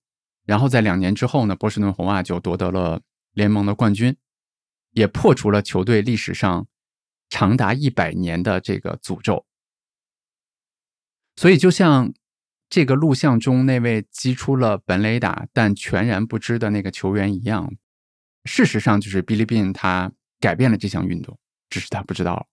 [0.46, 3.02] 然后在两年之后呢，波士顿红袜就夺得了
[3.32, 4.16] 联盟的冠军，
[4.92, 6.68] 也破除了球队历史上
[7.30, 9.46] 长达一百年的这个诅咒。
[11.36, 12.14] 所以，就像
[12.74, 17.72] 这个录像中那位击出了本垒打但全然不知的那个球员一样，
[18.46, 21.38] 事实上就是 Billy Bean 他改变了这项运动，
[21.70, 22.48] 只是他不知道。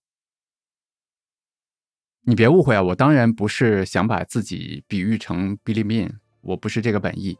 [2.21, 6.11] 你别误会啊，我当然不是想把自己比喻成 Billy Bean，
[6.41, 7.35] 我不是这个本意。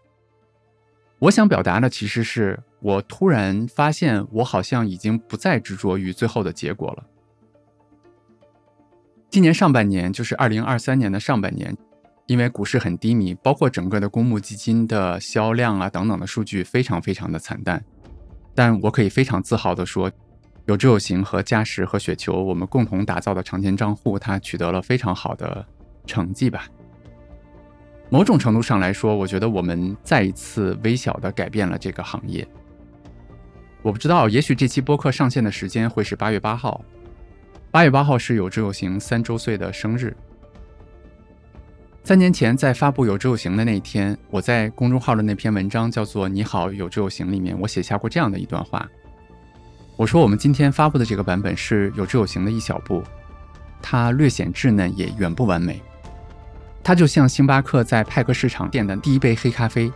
[1.19, 7.05] 我想表达的其实是我突然发现，我好像已经不再执着于最后的结果了。
[9.29, 11.77] 今年上半年，就是二零二三年的上半年，
[12.31, 17.83] 因为股市很低迷，包括整个的公募基金的销量啊等等的数据非常非常的惨淡。
[18.55, 20.09] 但我可以非常自豪的说，
[20.65, 25.65] 有志有行和嘉实和雪球，我们共同打造的长钱账户，它取得了非常好的
[26.05, 26.69] 成绩吧。
[28.09, 32.47] 某种程度上来说，我觉得我们再一次微小的改变了这个行业。
[33.81, 36.81] 我不知道，也许这期播客上线的时间会是八月八号。
[37.71, 40.15] 八月八号是有志有行三周岁的生日。
[42.03, 48.89] 三年前在发布有志有行的那一天，我在公众号的那篇文章叫做《你好，有志有行》里面，我写下过这样的一段话。
[49.95, 53.03] 我说，我们今天发布的这个版本是有志有行的一小步，
[53.83, 55.79] 它略显稚嫩，也远不完美。
[56.83, 59.91] 它就像星巴克在派克市场店的第一杯黑咖啡，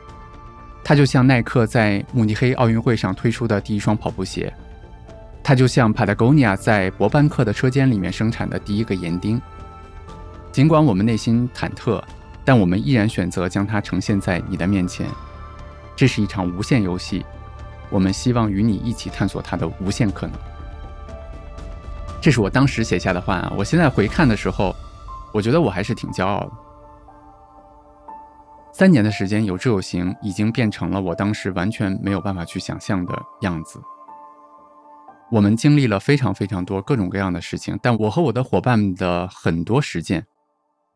[0.83, 4.53] 它就像耐克在慕尼黑奥运会上推出的第一双跑步鞋，
[5.41, 9.41] 它就像 Patagonia 在博班克的车间里面生产的第一个盐钉。
[10.55, 12.01] 尽管我们内心忐忑，
[12.45, 15.05] 但我们依然选择将它呈现在你的面前。
[15.97, 17.25] 这是一场无限游戏，
[17.89, 20.39] 我们希望与你一起探索它的无限可能。
[22.21, 23.53] 这是我当时写下的话啊！
[23.57, 24.73] 我现在回看的时候，
[25.33, 26.51] 我觉得我还是挺骄傲的。
[28.71, 33.81] 三年的时间，有志有行已经变成了我当时完全没有办法去想象的样子。
[35.29, 40.25] 我们经历了非常非常多各种各样的事情，但我和我的伙伴们的很多实践。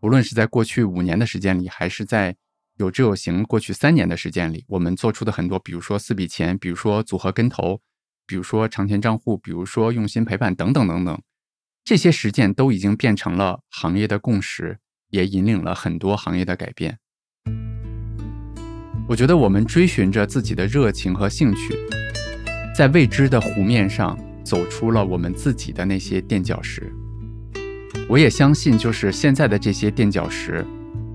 [0.02, 2.36] 无论是在过去五年的时间里，还是在
[2.78, 7.82] 有志有行过去三年的时间里，我们做出的很多，比如说四笔钱，比如说组合跟投，
[8.26, 11.22] 比如说长钱账户，比如说用心陪伴等等等等，
[11.84, 14.80] 这些实践都已经变成了行业的共识，
[15.10, 17.00] 也引领了很多行业的改变。
[19.10, 21.76] 我觉得我们追寻着自己的热情和兴趣，
[22.74, 26.94] 在未知的湖面上走出了我们自己的那些垫脚石。
[28.10, 30.66] 我也相信，就是现在的这些垫脚石，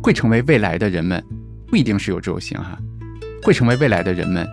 [0.00, 1.20] 会成为未来的人们，
[1.66, 2.78] 不一定是有这种型哈，
[3.42, 4.46] 会成为未来的人们，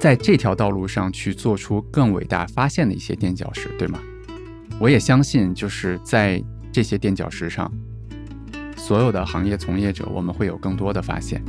[0.00, 3.98] 在这条道路上去做出更伟大发现的一些垫脚石，对吗？
[4.80, 7.70] 我也相信，就是在这些垫脚石上，
[8.74, 11.42] 所有的行业从业者，我们会有更多的发现。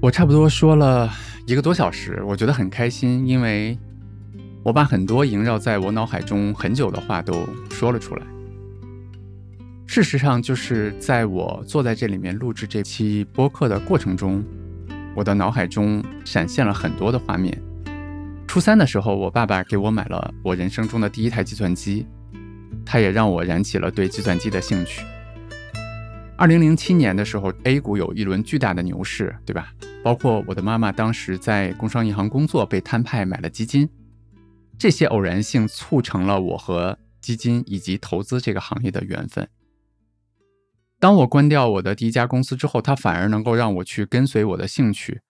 [0.00, 1.10] 我差不多说了
[1.46, 3.76] 一个多小时，我觉得很开心，因为。
[4.68, 8.22] 我把很多萦绕在我脑海中很久的话都说了出来。
[9.86, 14.44] 事实上，就是在我坐在这里面录制这期播客的过程中，
[15.14, 17.58] 我的脑海中闪现了很多的画面。
[18.46, 22.06] 初三的时候，我爸爸给我买了我人生中的第一台计算机，
[22.84, 25.02] 他也让我燃起了对计算机的兴趣。
[26.36, 29.72] 二零零七年的时候，A 股有一轮巨大的牛市，对吧？
[30.04, 33.88] 包括我的妈妈当时在工商银行工作，被摊派买了基金。
[34.78, 39.50] 这些偶然性促成了我和基金以及投资这个行业的缘分。
[41.00, 45.20] 当我关掉我的第一家公司之后，它反而能够让我去跟随我的兴趣，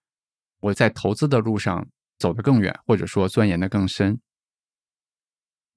[0.61, 1.89] 我在投资的路上
[2.19, 4.21] 走得更远，或者说钻研得更深。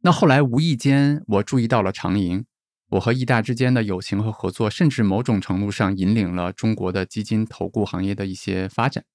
[0.02, 2.46] 那后来无意间我注意到了长盈，
[2.90, 9.06] 我和易大之间的友情和合作，甚至某种程度上引领了中国的基金投顾行业的一些发展。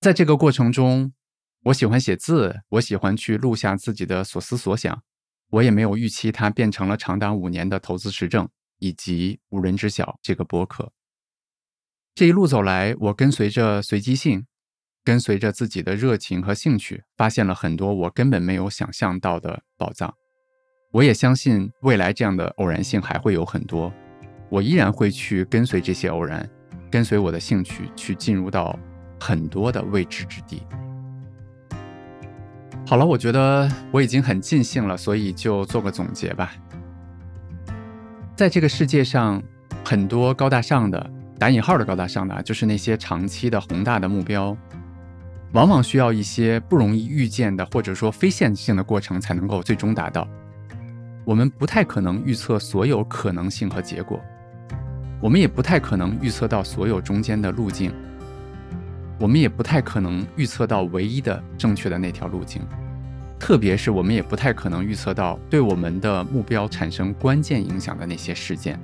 [0.00, 1.12] 在这个过程中。
[1.64, 5.02] 我喜欢写字，我喜欢去录下自己的所思所想。
[5.50, 8.46] 我也没有预期它变成了长达五年的投资实证，
[8.80, 10.92] 以及无人知晓这个博客。
[12.14, 14.46] 这一路走来，我跟随着随机性，
[15.02, 20.14] 跟随着自己的热情和兴趣，发现了很多我根本没有想象到的宝藏。
[20.92, 23.90] 我也相信未来这样的偶然性还会有很多。
[24.50, 26.46] 我依然会去跟随这些偶然，
[26.90, 28.78] 跟随我的兴趣，去进入到
[29.18, 30.62] 很多的未知之地。
[32.86, 36.52] 好了，我觉得我已经很尽兴了，所以就做个总结吧。
[38.36, 39.42] 在这个世界上，
[39.82, 44.54] 很多高大上的（打引号的高大上的）就是那些长期的宏大的目标，
[45.52, 50.28] 往往需要一些不容易预见的或者说非线性的过程才能够最终达到。
[51.24, 54.20] 我们不太可能预测所有可能性和结果，
[55.22, 57.94] 我们也不太可能预测到所有中间的路径。
[59.18, 62.62] 我们也不太可能预测到唯一的正确的那条路径，
[63.38, 68.78] 特别是我们也不太可能预测到对我们的目标产生关键影响的那些事件。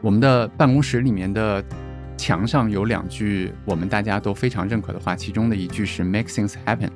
[0.00, 1.64] 我们的办公室里面的
[2.16, 6.90] 墙上有两句我们大家都非常认可的话，其中的一句是 “Make things happen”，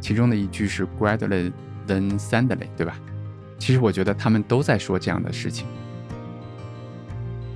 [0.00, 1.52] 其中的一句是 “Gradually
[1.86, 2.98] then suddenly”，对吧？
[3.58, 5.66] 其实我觉得他们都在说这样的事情。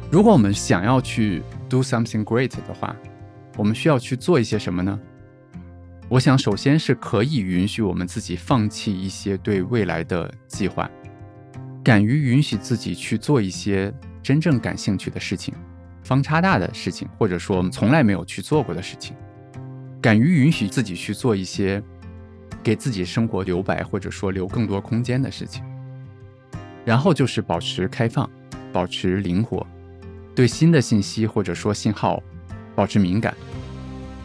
[0.09, 2.95] 如果我们想要去 do something great 的话，
[3.57, 4.99] 我们需要去做一些什么呢？
[6.09, 10.89] 我想，首先是可以允许我们自己放弃一些对未来的计划，
[11.83, 13.93] 敢于允许自己去做一些
[14.23, 15.53] 真正感兴趣的事情，
[16.05, 19.17] 方差大的事情，或者说从来没有去做过的事情，
[20.01, 21.83] 敢于允许自己去做一些
[22.63, 25.65] 给自己生活留白或者说留更多空间的事情。
[26.85, 28.31] 然后就是保持开放，
[28.73, 29.67] 保持灵活，
[30.37, 32.23] 对新的信息或者说信号。
[32.77, 33.35] 保持敏感。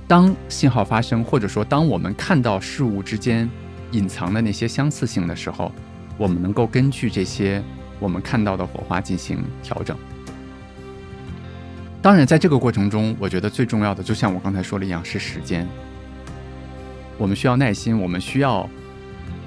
[0.07, 3.49] 当信号发生，或者说当我们看到事物之间
[3.91, 5.71] 隐藏的那些相似性的时候，
[6.17, 7.63] 我们能够根据这些
[7.97, 9.97] 我们看到的火花进行调整。
[12.01, 15.67] 当然，在这个过程中，我觉得最重要的，就像我刚才说的一样，是时间。
[17.17, 18.67] 我们需要耐心，我们需要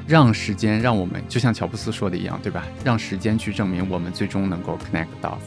[0.07, 2.65] 让时间，让我们就像乔布斯说的一样，对吧？
[2.85, 5.39] 让时间去证明我们最终能够 connect 到。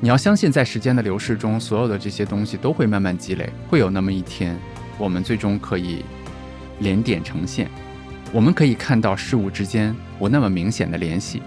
[0.00, 4.58] 你要相信，在时间的流逝中，所有的这些东西都会慢慢积累，会有那么一天，
[4.98, 6.04] 我们最终可以
[6.78, 7.70] 连点成线。
[8.32, 11.42] 我们可以看到事物之间不那么明显的联系，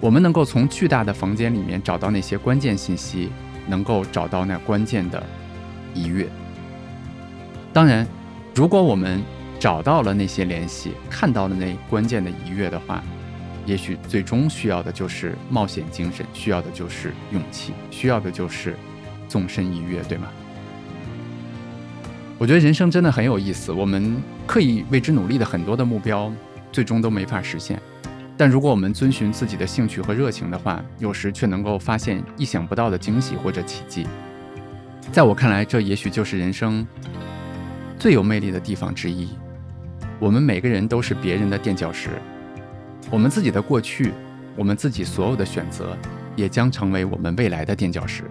[0.00, 3.30] 我们能够从巨大的房间里面找到那些关键信息。
[3.70, 5.22] 能够找到那关键的
[5.92, 6.26] 一跃。
[7.70, 8.06] 当然，
[8.54, 9.22] 如果我们
[9.60, 13.04] 找到了那些联系，看到了那关键的一跃的话，
[13.68, 18.74] 也许最终需要的就是冒险精神，需要的就是勇气，需要的就是
[19.28, 20.28] 纵身一跃，对吗？
[22.38, 24.16] 我觉得人生真的很有意思，我们
[24.46, 26.32] 刻意为之努力的很多的目标，
[26.72, 27.78] 最终都没法实现。
[28.38, 34.06] 但如果我们遵循自己的兴趣和热情的话，有时却能够发现意想不到的惊喜或者奇迹。
[35.12, 36.86] 在我看来，这也许就是人生
[37.98, 39.28] 最有魅力的地方之一。
[40.18, 42.08] 我们每个人都是别人的垫脚石，
[43.10, 44.12] 我们自己的过去，
[44.54, 45.96] 我们自己所有的选择，
[46.36, 48.24] 也将成为我们未来的垫脚石。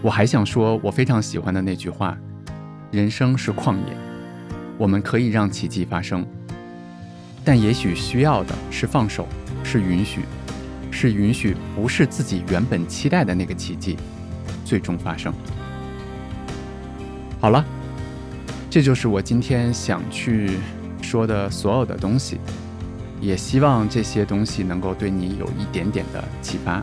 [0.00, 2.16] 我还想说，我非常喜欢的那句话：
[2.90, 3.96] 人生是旷野，
[4.78, 6.26] 我们可以让奇迹发生。
[7.44, 9.28] 但也许需要的是放手，
[9.62, 10.22] 是允许，
[10.90, 13.98] 是允许不是自己原本期待的那个奇迹
[14.64, 15.30] 最终发生。
[17.38, 17.62] 好了，
[18.70, 20.52] 这就是我今天想去
[21.02, 22.40] 说的所有的东西，
[23.22, 26.82] 也希望这些东西能够对你有一点点的启发。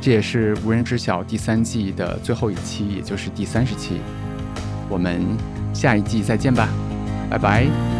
[0.00, 4.00] 这也是无人知晓第三季的最后一期，也就是第三十期。
[4.88, 5.22] 我们
[5.72, 6.68] 下一季再见吧，
[7.30, 7.99] 拜拜。